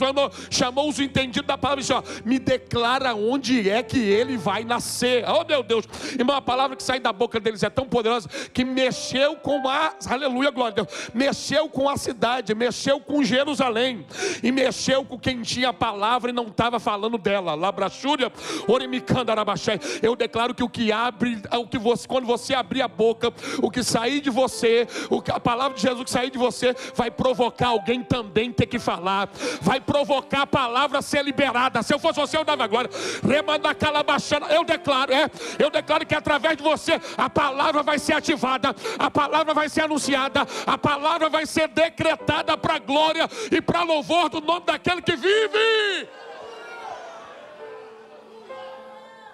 chamou 0.49 0.89
os 0.89 0.99
entendidos 0.99 1.47
da 1.47 1.57
palavra 1.57 1.81
e 1.81 1.83
disse: 1.83 1.93
ó, 1.93 2.01
Me 2.25 2.39
declara 2.39 3.13
onde 3.13 3.69
é 3.69 3.83
que 3.83 3.99
ele 3.99 4.37
vai 4.37 4.63
nascer. 4.63 5.23
Oh 5.27 5.43
meu 5.43 5.61
Deus, 5.61 5.85
irmão, 6.17 6.35
a 6.35 6.41
palavra 6.41 6.75
que 6.75 6.83
sai 6.83 6.99
da 6.99 7.13
boca 7.13 7.39
deles 7.39 7.63
é 7.63 7.69
tão 7.69 7.85
poderosa 7.85 8.27
que 8.53 8.65
mexeu 8.65 9.35
com 9.35 9.67
a, 9.67 9.93
aleluia, 10.09 10.46
glória 10.51 10.71
a 10.71 10.75
Deus, 10.83 11.11
mexeu 11.13 11.69
com 11.69 11.89
a 11.89 11.97
cidade, 11.97 12.53
mexeu 12.55 12.99
com 12.99 13.23
Jerusalém 13.23 14.05
e 14.41 14.51
mexeu 14.51 15.05
com 15.05 15.17
quem 15.17 15.41
tinha 15.41 15.69
a 15.69 15.73
palavra 15.73 16.29
e 16.29 16.33
não 16.33 16.47
estava 16.47 16.79
falando 16.79 17.17
dela. 17.17 17.55
Labrachúria, 17.55 18.31
Orimicandarabachai. 18.67 19.79
Eu 20.01 20.15
declaro 20.15 20.53
que 20.53 20.63
o 20.63 20.69
que 20.69 20.91
abre, 20.91 21.41
o 21.51 21.67
que 21.67 21.77
você, 21.77 22.07
quando 22.07 22.25
você 22.25 22.53
abrir 22.53 22.81
a 22.81 22.87
boca, 22.87 23.33
o 23.61 23.69
que 23.69 23.83
sair 23.83 24.21
de 24.21 24.29
você, 24.29 24.87
o 25.09 25.21
que, 25.21 25.31
a 25.31 25.39
palavra 25.39 25.75
de 25.75 25.81
Jesus 25.81 26.03
que 26.03 26.11
sair 26.11 26.29
de 26.29 26.37
você, 26.37 26.75
vai 26.95 27.09
provocar 27.09 27.69
alguém 27.69 28.03
também 28.03 28.51
ter 28.51 28.65
que 28.65 28.79
falar, 28.79 29.29
vai 29.61 29.79
provocar 29.79 30.43
a 30.43 30.47
palavra 30.47 31.01
ser 31.01 31.23
liberada. 31.23 31.81
Se 31.83 31.93
eu 31.93 31.99
fosse 31.99 32.19
você, 32.19 32.37
eu 32.37 32.43
dava 32.43 32.63
agora. 32.63 32.89
Remanda 33.25 33.73
calabachana. 33.73 34.47
Eu 34.47 34.63
declaro, 34.63 35.13
é, 35.13 35.29
eu 35.59 35.69
declaro 35.69 36.05
que 36.05 36.15
através 36.15 36.57
de 36.57 36.63
você 36.63 36.99
a 37.17 37.29
palavra 37.29 37.83
vai 37.83 37.99
ser 37.99 38.13
ativada, 38.13 38.75
a 38.97 39.09
palavra 39.09 39.53
vai 39.53 39.69
ser 39.69 39.81
anunciada, 39.81 40.36
a 40.65 40.77
palavra 40.77 41.29
vai 41.29 41.45
ser 41.45 41.67
decretada 41.67 42.57
para 42.57 42.79
glória 42.79 43.27
e 43.51 43.61
para 43.61 43.83
louvor 43.83 44.29
do 44.29 44.41
nome 44.41 44.65
daquele 44.65 45.01
que 45.01 45.15
vive. 45.15 46.09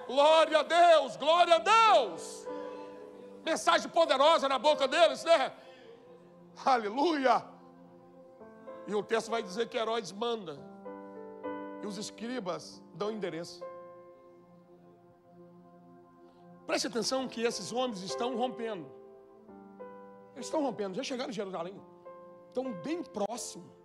Glória 0.08 0.60
a 0.60 0.64
Deus, 0.64 1.18
glória 1.18 1.56
a 1.56 1.60
Deus. 1.60 2.48
Mensagem 3.44 3.90
poderosa 3.90 4.48
na 4.48 4.60
boca 4.60 4.88
deles, 4.88 5.24
né? 5.24 5.52
Aleluia. 6.64 7.44
E 8.86 8.94
o 8.94 9.02
texto 9.02 9.32
vai 9.32 9.42
dizer 9.42 9.68
que 9.70 9.78
Herodes 9.78 10.12
manda. 10.12 10.60
E 11.82 11.86
os 11.86 11.98
escribas 11.98 12.82
dão 12.94 13.12
endereço. 13.12 13.64
Preste 16.66 16.88
atenção 16.88 17.28
que 17.28 17.42
esses 17.42 17.72
homens 17.72 18.02
estão 18.02 18.38
rompendo. 18.38 19.03
Eles 20.36 20.48
estão 20.48 20.62
rompendo, 20.62 20.96
já 20.96 21.04
chegaram 21.04 21.30
em 21.30 21.34
Jerusalém. 21.34 21.80
Estão 22.50 22.74
bem 22.82 23.04
próximos 23.04 23.84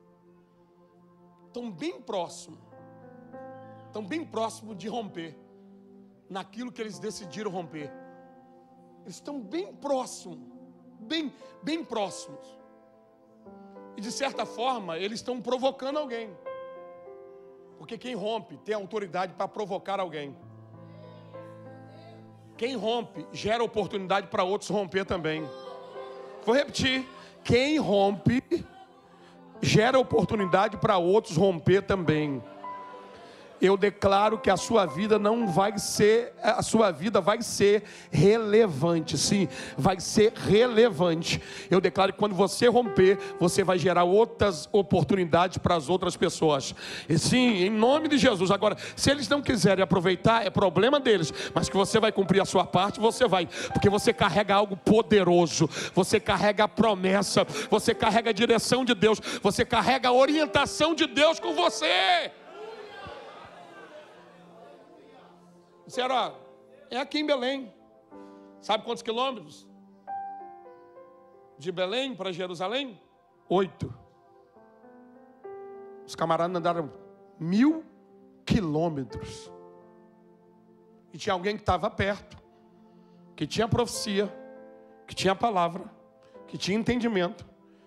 estão 1.59 1.71
bem 1.71 2.01
próximo, 2.01 2.57
estão 3.87 4.05
bem 4.05 4.25
próximo 4.25 4.75
de 4.75 4.87
romper, 4.87 5.37
naquilo 6.31 6.71
que 6.71 6.81
eles 6.81 6.99
decidiram 6.99 7.51
romper. 7.51 7.91
Eles 9.03 9.17
estão 9.17 9.41
bem 9.41 9.75
próximos, 9.75 10.39
bem, 11.01 11.33
bem 11.63 11.85
próximos. 11.85 12.47
E 13.97 14.01
de 14.01 14.13
certa 14.13 14.47
forma, 14.47 14.99
eles 14.99 15.19
estão 15.19 15.41
provocando 15.41 15.99
alguém. 15.99 16.37
Porque 17.79 17.99
quem 17.99 18.15
rompe 18.15 18.57
tem 18.59 18.75
autoridade 18.75 19.35
para 19.35 19.49
provocar 19.49 19.99
alguém. 19.99 20.37
Quem 22.57 22.77
rompe 22.77 23.27
gera 23.33 23.63
oportunidade 23.65 24.27
para 24.29 24.45
outros 24.45 24.71
romper 24.71 25.05
também. 25.05 25.49
Vou 26.49 26.57
repetir: 26.57 27.07
quem 27.45 27.79
rompe 27.79 28.43
gera 29.61 29.99
oportunidade 29.99 30.79
para 30.79 30.97
outros 30.97 31.37
romper 31.37 31.83
também. 31.83 32.43
Eu 33.61 33.77
declaro 33.77 34.39
que 34.39 34.51
a 34.51 34.57
sua 34.57 34.87
vida 34.87 35.19
não 35.19 35.49
vai 35.49 35.79
ser, 35.79 36.33
a 36.43 36.63
sua 36.63 36.91
vida 36.91 37.21
vai 37.21 37.43
ser 37.43 37.83
relevante, 38.11 39.19
sim, 39.19 39.49
vai 39.77 39.99
ser 40.01 40.33
relevante. 40.33 41.43
Eu 41.71 41.81
declaro 41.81 42.13
que 42.13 42.19
quando 42.19 42.35
você 42.35 42.69
romper, 42.69 43.19
você 43.41 43.65
vai 43.65 43.79
gerar 43.79 44.05
outras 44.05 44.69
oportunidades 44.73 45.59
para 45.59 45.75
as 45.75 45.89
outras 45.89 46.17
pessoas. 46.17 46.75
E 47.09 47.19
sim, 47.19 47.65
em 47.65 47.71
nome 47.71 48.09
de 48.09 48.19
Jesus. 48.19 48.51
Agora, 48.51 48.77
se 48.95 49.11
eles 49.11 49.29
não 49.29 49.43
quiserem 49.43 49.83
aproveitar, 49.83 50.47
é 50.47 50.51
problema 50.51 51.01
deles, 51.01 51.33
mas 51.55 51.69
que 51.69 51.77
você 51.77 51.99
vai 51.99 52.13
cumprir 52.13 52.41
a 52.41 52.45
sua 52.45 52.65
parte, 52.65 53.01
você 53.01 53.27
vai, 53.27 53.49
porque 53.73 53.91
você 53.91 54.13
carrega 54.13 54.55
algo 54.55 54.77
poderoso, 54.77 55.69
você 55.95 56.21
carrega 56.21 56.65
a 56.65 56.69
promessa, 56.69 57.47
você 57.71 57.95
carrega 57.95 58.31
a 58.31 58.33
direção 58.33 58.85
de 58.85 58.95
Deus, 58.95 59.21
você 59.43 59.65
carrega 59.65 60.09
a 60.09 60.13
orientação 60.13 60.95
de 60.95 61.07
Deus 61.07 61.41
com 61.41 61.55
você. 61.55 62.31
Disseram, 65.89 66.15
ó, 66.15 66.33
é 66.91 66.99
aqui 66.99 67.21
em 67.21 67.25
Belém. 67.25 67.73
Sabe 68.61 68.85
quantos 68.85 69.03
quilômetros? 69.03 69.67
De 71.57 71.73
Belém 71.73 72.15
para 72.15 72.31
Jerusalém? 72.31 73.01
Oito. 73.49 73.93
Os 76.07 76.15
camaradas 76.15 76.55
andaram 76.55 76.93
mil 77.41 77.87
quilômetros. 78.45 79.51
E 81.11 81.17
tinha 81.17 81.33
alguém 81.33 81.57
que 81.57 81.63
estava 81.63 81.89
perto, 81.89 82.37
que 83.35 83.47
tinha 83.47 83.67
profecia, 83.67 84.31
que 85.07 85.15
tinha 85.15 85.35
palavra, 85.35 85.91
que 86.47 86.59
tinha 86.59 86.79
entendimento, 86.79 87.47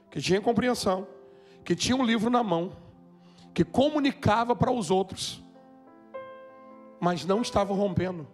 que 0.09 0.19
tinha 0.19 0.41
compreensão, 0.41 1.07
que 1.63 1.75
tinha 1.75 1.95
um 1.95 2.03
livro 2.03 2.31
na 2.31 2.41
mão, 2.41 2.75
que 3.53 3.63
comunicava 3.63 4.55
para 4.55 4.71
os 4.71 4.89
outros 4.89 5.43
mas 7.01 7.25
não 7.25 7.41
estavam 7.41 7.75
rompendo. 7.75 8.27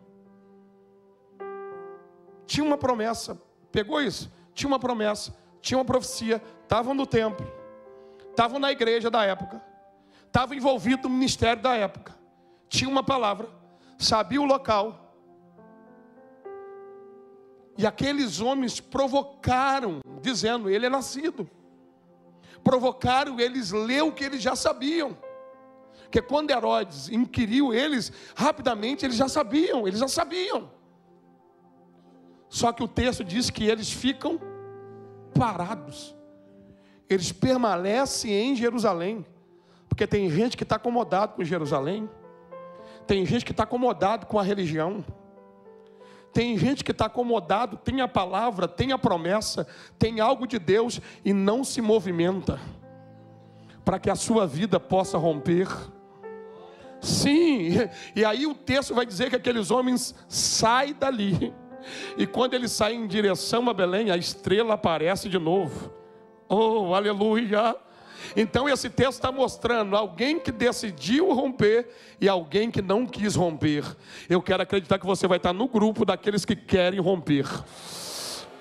Tinha 2.45 2.65
uma 2.65 2.77
promessa, 2.77 3.41
pegou 3.71 4.01
isso? 4.01 4.29
Tinha 4.53 4.67
uma 4.67 4.77
promessa, 4.77 5.33
tinha 5.61 5.77
uma 5.77 5.85
profecia, 5.85 6.41
estavam 6.63 6.93
no 6.93 7.07
templo, 7.07 7.49
estavam 8.29 8.59
na 8.59 8.69
igreja 8.69 9.09
da 9.09 9.23
época, 9.23 9.63
estavam 10.25 10.53
envolvidos 10.53 11.09
no 11.09 11.09
ministério 11.09 11.63
da 11.63 11.75
época, 11.75 12.13
tinha 12.67 12.89
uma 12.89 13.01
palavra, 13.01 13.47
sabia 13.97 14.41
o 14.41 14.45
local. 14.45 15.15
E 17.77 17.85
aqueles 17.85 18.41
homens 18.41 18.81
provocaram, 18.81 20.01
dizendo: 20.19 20.69
Ele 20.69 20.87
é 20.87 20.89
nascido. 20.89 21.47
Provocaram 22.63 23.39
eles 23.39 23.71
ler 23.71 24.01
o 24.01 24.11
que 24.11 24.23
eles 24.23 24.41
já 24.41 24.55
sabiam. 24.55 25.15
Porque 26.07 26.21
quando 26.21 26.51
Herodes 26.51 27.09
inquiriu 27.09 27.73
eles, 27.73 28.13
rapidamente 28.33 29.05
eles 29.05 29.17
já 29.17 29.27
sabiam, 29.27 29.85
eles 29.85 29.99
já 29.99 30.07
sabiam. 30.07 30.71
Só 32.47 32.71
que 32.71 32.81
o 32.81 32.87
texto 32.87 33.25
diz 33.25 33.49
que 33.49 33.65
eles 33.65 33.91
ficam 33.91 34.39
parados. 35.37 36.15
Eles 37.09 37.33
permanecem 37.33 38.31
em 38.31 38.55
Jerusalém. 38.55 39.25
Porque 39.89 40.07
tem 40.07 40.29
gente 40.29 40.55
que 40.55 40.63
está 40.63 40.77
acomodado 40.77 41.33
com 41.33 41.43
Jerusalém. 41.43 42.09
Tem 43.05 43.25
gente 43.25 43.43
que 43.43 43.51
está 43.51 43.63
acomodado 43.63 44.25
com 44.27 44.39
a 44.39 44.43
religião. 44.43 45.03
Tem 46.31 46.57
gente 46.57 46.85
que 46.85 46.91
está 46.91 47.07
acomodado, 47.07 47.77
tem 47.77 47.99
a 47.99 48.07
palavra, 48.07 48.67
tem 48.67 48.91
a 48.91 48.97
promessa, 48.97 49.67
tem 49.97 50.19
algo 50.19 50.47
de 50.47 50.59
Deus 50.59 51.01
e 51.25 51.33
não 51.33 51.63
se 51.63 51.81
movimenta 51.81 52.59
para 53.83 53.97
que 53.97 54.09
a 54.09 54.15
sua 54.15 54.45
vida 54.45 54.79
possa 54.79 55.17
romper. 55.17 55.67
Sim, 57.01 57.89
e 58.15 58.25
aí 58.25 58.45
o 58.45 58.53
texto 58.53 58.93
vai 58.93 59.05
dizer 59.05 59.29
que 59.29 59.35
aqueles 59.35 59.71
homens 59.71 60.15
saem 60.27 60.93
dali. 60.93 61.53
E 62.17 62.25
quando 62.25 62.53
eles 62.53 62.71
saem 62.71 63.03
em 63.03 63.07
direção 63.07 63.69
a 63.69 63.73
Belém, 63.73 64.11
a 64.11 64.17
estrela 64.17 64.73
aparece 64.73 65.29
de 65.29 65.37
novo. 65.37 65.93
Oh, 66.49 66.93
aleluia! 66.93 67.75
Então 68.35 68.67
esse 68.67 68.89
texto 68.89 69.13
está 69.13 69.31
mostrando 69.31 69.95
alguém 69.95 70.39
que 70.39 70.51
decidiu 70.51 71.31
romper 71.33 71.87
e 72.19 72.27
alguém 72.27 72.69
que 72.71 72.81
não 72.81 73.05
quis 73.05 73.35
romper. 73.35 73.85
Eu 74.27 74.41
quero 74.41 74.63
acreditar 74.63 74.99
que 74.99 75.05
você 75.05 75.27
vai 75.27 75.37
estar 75.37 75.53
no 75.53 75.67
grupo 75.67 76.03
daqueles 76.03 76.43
que 76.43 76.55
querem 76.55 76.99
romper 76.99 77.45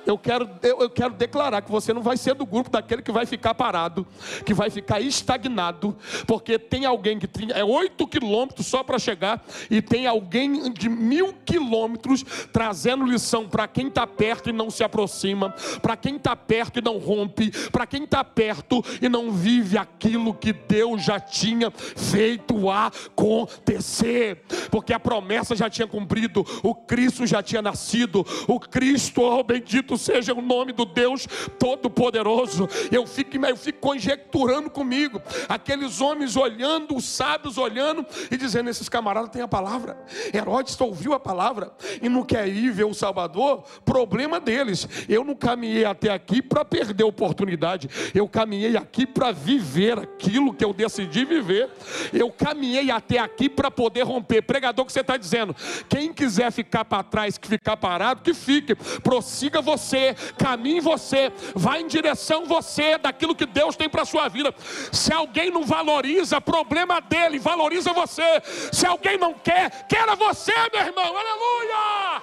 eu 0.07 0.17
quero, 0.17 0.49
eu, 0.63 0.81
eu, 0.83 0.91
quero 0.91 1.15
declarar 1.15 1.61
que 1.61 1.71
você 1.71 1.93
não 1.93 2.01
vai 2.01 2.17
ser 2.17 2.35
do 2.35 2.47
grupo 2.47 2.71
daquele 2.71 3.03
que 3.03 3.11
vai 3.11 3.27
ficar 3.27 3.55
parado, 3.55 4.07
que 4.45 4.55
vai 4.55 4.71
ficar 4.71 5.01
estagnado, 5.01 5.97
porque 6.27 6.59
tem 6.59 6.87
alguém 6.87 7.19
que 7.19 7.27
tem, 7.27 7.51
é 7.51 7.65
oito 7.65 8.07
quilômetros 8.07 8.67
só 8.67 8.85
para 8.85 8.99
chegar, 8.99 9.45
e 9.69 9.83
tem 9.83 10.07
alguém 10.07 10.73
de 10.73 10.89
mil 10.89 11.35
quilômetros 11.45 12.25
trazendo 12.53 13.05
lição 13.05 13.49
para 13.49 13.67
quem 13.67 13.89
está 13.89 14.07
perto 14.07 14.49
e 14.49 14.53
não 14.53 14.71
se 14.71 14.85
aproxima, 14.85 15.51
para 15.83 15.97
quem 15.97 16.17
está 16.17 16.37
perto 16.37 16.79
e 16.79 16.83
não 16.83 16.99
rompe, 16.99 17.51
para 17.71 17.87
quem 17.87 18.05
está 18.05 18.23
perto 18.23 18.85
e 19.03 19.09
não 19.09 19.33
vive 19.33 19.77
aquilo 19.77 20.33
que 20.33 20.53
Deus 20.53 21.05
já 21.05 21.19
tinha 21.19 21.71
feito 21.71 22.71
acontecer, 22.71 24.45
porque 24.71 24.93
a 24.93 25.01
promessa 25.01 25.57
já 25.57 25.69
tinha 25.69 25.89
cumprido, 25.89 26.47
o 26.63 26.75
Cristo 26.75 27.27
já 27.27 27.43
tinha 27.43 27.61
nascido, 27.61 28.25
o 28.47 28.61
Cristo, 28.61 29.23
oh 29.23 29.43
bendito 29.43 29.96
seja 29.99 30.35
o 30.35 30.43
nome 30.43 30.73
do 30.73 30.85
Deus 30.85 31.27
Todo-Poderoso. 31.59 32.69
Eu 32.91 33.07
fico, 33.07 33.37
eu 33.45 33.57
fico 33.57 33.79
conjecturando 33.79 34.71
comigo, 34.71 35.21
aqueles 35.49 36.01
homens 36.01 36.37
olhando, 36.37 36.97
os 36.97 37.05
sábios 37.05 37.59
olhando 37.59 38.05
e 38.31 38.37
dizendo: 38.37 38.71
esses 38.71 38.89
camaradas 38.89 39.31
têm 39.31 39.43
a 39.43 39.49
palavra. 39.49 39.97
Herodes 40.33 40.81
ouviu 40.81 41.13
a 41.13 41.21
palavra 41.21 41.73
e 42.01 42.09
não 42.09 42.23
quer 42.25 42.49
ir 42.49 42.71
ver 42.71 42.85
o 42.85 42.95
Salvador, 42.95 43.65
problema 43.85 44.41
deles. 44.41 44.89
Eu 45.09 45.25
não 45.25 45.35
caminhei 45.35 45.85
até 45.85 46.11
aqui 46.11 46.43
para 46.43 46.65
perder 46.65 47.05
oportunidade, 47.05 47.89
eu 48.15 48.29
caminhei 48.29 48.77
aqui 48.77 49.07
para 49.07 49.33
viver 49.33 49.99
aquilo 49.99 50.53
que 50.53 50.65
eu 50.65 50.73
decidi 50.73 51.25
viver. 51.25 51.71
Eu 52.13 52.31
caminhei 52.31 52.91
até 52.91 53.19
aqui 53.19 53.49
para 53.49 53.71
poder 53.71 54.03
romper. 54.03 54.43
Pregador, 54.43 54.85
que 54.85 54.93
você 54.93 55.01
está 55.01 55.17
dizendo? 55.17 55.55
Quem 55.89 56.13
quiser 56.13 56.51
ficar 56.51 56.85
para 56.85 57.03
trás, 57.03 57.39
que 57.39 57.49
ficar 57.49 57.77
parado, 57.77 58.23
que 58.23 58.35
fique, 58.35 58.75
prossiga 59.03 59.61
você 59.61 59.86
você, 59.87 60.15
caminhe 60.37 60.81
você, 60.81 61.33
vá 61.55 61.79
em 61.79 61.87
direção 61.87 62.45
você 62.45 62.99
daquilo 62.99 63.35
que 63.35 63.47
Deus 63.47 63.77
tem 63.77 63.89
para 63.89 64.05
sua 64.05 64.29
vida. 64.29 64.53
Se 64.93 65.13
alguém 65.13 65.51
não 65.51 65.65
valoriza, 65.65 66.41
problema 66.41 67.01
dele, 67.01 67.39
valoriza 67.39 67.93
você. 67.93 68.43
Se 68.73 68.85
alguém 68.87 69.17
não 69.17 69.33
quer, 69.35 69.87
queira 69.87 70.17
você, 70.17 70.53
meu 70.73 70.83
irmão. 70.83 71.17
Aleluia! 71.17 72.23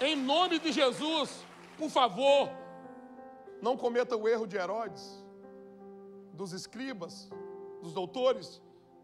Em 0.00 0.16
nome 0.16 0.58
de 0.58 0.70
Jesus, 0.70 1.46
por 1.78 1.88
favor, 1.88 2.50
não 3.62 3.74
cometa 3.74 4.14
o 4.16 4.28
erro 4.28 4.46
de 4.46 4.56
Herodes, 4.56 5.24
dos 6.34 6.52
escribas, 6.52 7.30
dos 7.84 7.92
doutores, 7.92 8.62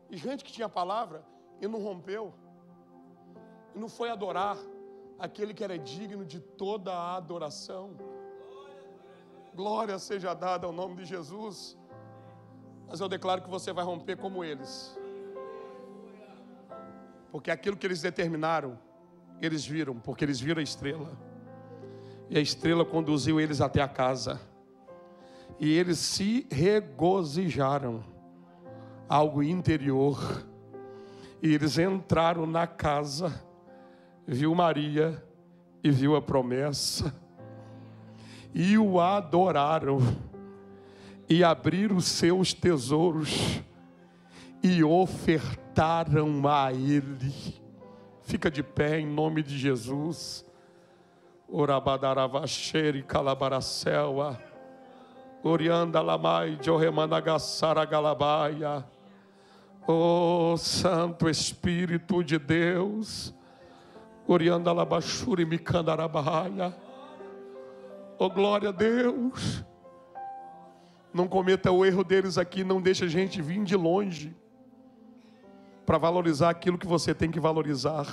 e 0.09 0.17
gente 0.17 0.43
que 0.43 0.51
tinha 0.51 0.69
palavra 0.69 1.23
e 1.61 1.69
não 1.69 1.83
rompeu, 1.83 2.33
e 3.75 3.79
não 3.79 3.91
foi 3.91 4.09
adorar 4.09 4.57
aquele 5.19 5.53
que 5.53 5.63
era 5.63 5.79
digno 5.79 6.25
de 6.25 6.41
toda 6.41 6.91
a 6.91 7.17
adoração. 7.17 7.95
Glória 9.55 9.99
seja 9.99 10.33
dada 10.33 10.67
ao 10.67 10.73
nome 10.73 10.97
de 10.97 11.05
Jesus. 11.05 11.77
Mas 12.89 13.01
eu 13.01 13.09
declaro 13.09 13.43
que 13.43 13.51
você 13.51 13.71
vai 13.71 13.85
romper 13.85 14.17
como 14.17 14.43
eles. 14.43 14.99
Porque 17.31 17.51
aquilo 17.51 17.77
que 17.77 17.87
eles 17.87 18.01
determinaram, 18.01 18.79
eles 19.43 19.65
viram, 19.65 20.01
porque 20.01 20.25
eles 20.25 20.41
viram 20.41 20.61
a 20.61 20.63
estrela. 20.63 21.13
E 22.31 22.39
a 22.39 22.41
estrela 22.41 22.85
conduziu 22.85 23.39
eles 23.39 23.61
até 23.61 23.83
a 23.83 23.89
casa. 23.89 24.41
E 25.59 25.71
eles 25.71 25.99
se 25.99 26.47
regozijaram 26.51 28.03
algo 29.11 29.43
interior. 29.43 30.47
E 31.43 31.53
eles 31.53 31.79
entraram 31.79 32.47
na 32.47 32.65
casa, 32.65 33.43
viu 34.25 34.55
Maria 34.55 35.21
e 35.83 35.91
viu 35.91 36.15
a 36.15 36.23
promessa, 36.23 37.13
e 38.55 38.79
o 38.79 39.01
adoraram, 39.01 39.99
e 41.29 41.43
abriram 41.43 41.99
seus 41.99 42.55
tesouros, 42.55 43.61
e 44.63 44.85
ofertaram 44.85 46.47
a 46.47 46.73
Ele. 46.73 47.61
Fica 48.23 48.49
de 48.49 48.63
pé 48.63 49.01
em 49.01 49.07
nome 49.07 49.43
de 49.43 49.59
Jesus. 49.59 50.47
Orabadaravacheri 51.49 53.03
calabaracela. 53.03 54.41
Orianda 55.43 56.01
lamai 56.01 56.55
de 56.57 56.71
oremanagasara 56.71 57.85
galabaia. 57.85 58.85
Oh, 59.87 60.57
Santo 60.59 61.29
Espírito 61.29 62.23
de 62.23 62.39
Deus, 62.39 63.35
Orianda 64.27 64.73
Labachuri 64.73 65.45
Mikandarabaia. 65.45 66.75
Oh, 68.19 68.29
glória 68.29 68.69
a 68.69 68.73
Deus. 68.73 69.65
Não 71.13 71.27
cometa 71.27 71.73
o 71.73 71.85
erro 71.85 72.05
deles 72.05 72.39
aqui, 72.39 72.63
não 72.63 72.81
deixa 72.81 73.07
a 73.07 73.09
gente 73.09 73.43
vir 73.43 73.65
de 73.65 73.75
longe 73.75 74.37
para 75.85 75.99
valorizar 75.99 76.51
aquilo 76.51 76.79
que 76.79 76.87
você 76.87 77.13
tem 77.13 77.31
que 77.31 77.41
valorizar. 77.41 78.07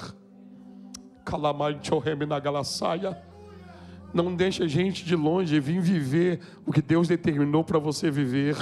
Não 4.13 4.35
deixa 4.35 4.63
a 4.63 4.67
gente 4.67 5.05
de 5.05 5.15
longe 5.15 5.59
vir 5.59 5.81
viver 5.81 6.39
o 6.65 6.71
que 6.71 6.81
Deus 6.81 7.07
determinou 7.07 7.63
para 7.63 7.77
você 7.77 8.09
viver 8.09 8.55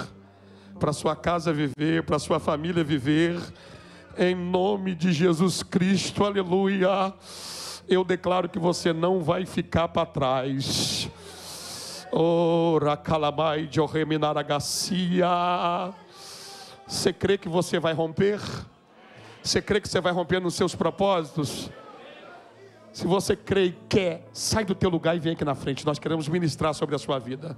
para 0.80 0.94
sua 0.94 1.16
casa 1.16 1.54
viver, 1.54 2.04
para 2.04 2.20
sua 2.20 2.40
família 2.40 2.84
viver, 2.84 3.40
em 4.18 4.36
nome 4.36 4.94
de 4.94 5.12
Jesus 5.12 5.64
Cristo, 5.64 6.24
aleluia. 6.24 7.14
Eu 7.88 8.04
declaro 8.04 8.50
que 8.50 8.60
você 8.60 8.92
não 8.92 9.22
vai 9.22 9.46
ficar 9.46 9.88
para 9.88 10.06
trás. 10.06 11.10
Ora, 12.12 12.96
calamai 12.98 13.68
de 13.68 13.80
Garcia. 14.48 15.94
Você 16.88 17.12
crê 17.14 17.38
que 17.38 17.50
você 17.50 17.80
vai 17.80 17.94
romper? 17.94 18.40
Você 19.44 19.62
crê 19.62 19.80
que 19.80 19.88
você 19.88 20.02
vai 20.02 20.12
romper 20.12 20.40
nos 20.40 20.56
seus 20.56 20.74
propósitos? 20.76 21.70
Se 22.92 23.06
você 23.06 23.36
crê 23.36 23.66
e 23.66 23.72
quer, 23.90 24.28
sai 24.32 24.64
do 24.64 24.74
teu 24.74 24.90
lugar 24.90 25.16
e 25.16 25.20
vem 25.20 25.34
aqui 25.34 25.44
na 25.44 25.56
frente. 25.56 25.86
Nós 25.86 26.00
queremos 26.00 26.28
ministrar 26.28 26.74
sobre 26.74 26.96
a 26.96 26.98
sua 26.98 27.20
vida. 27.20 27.58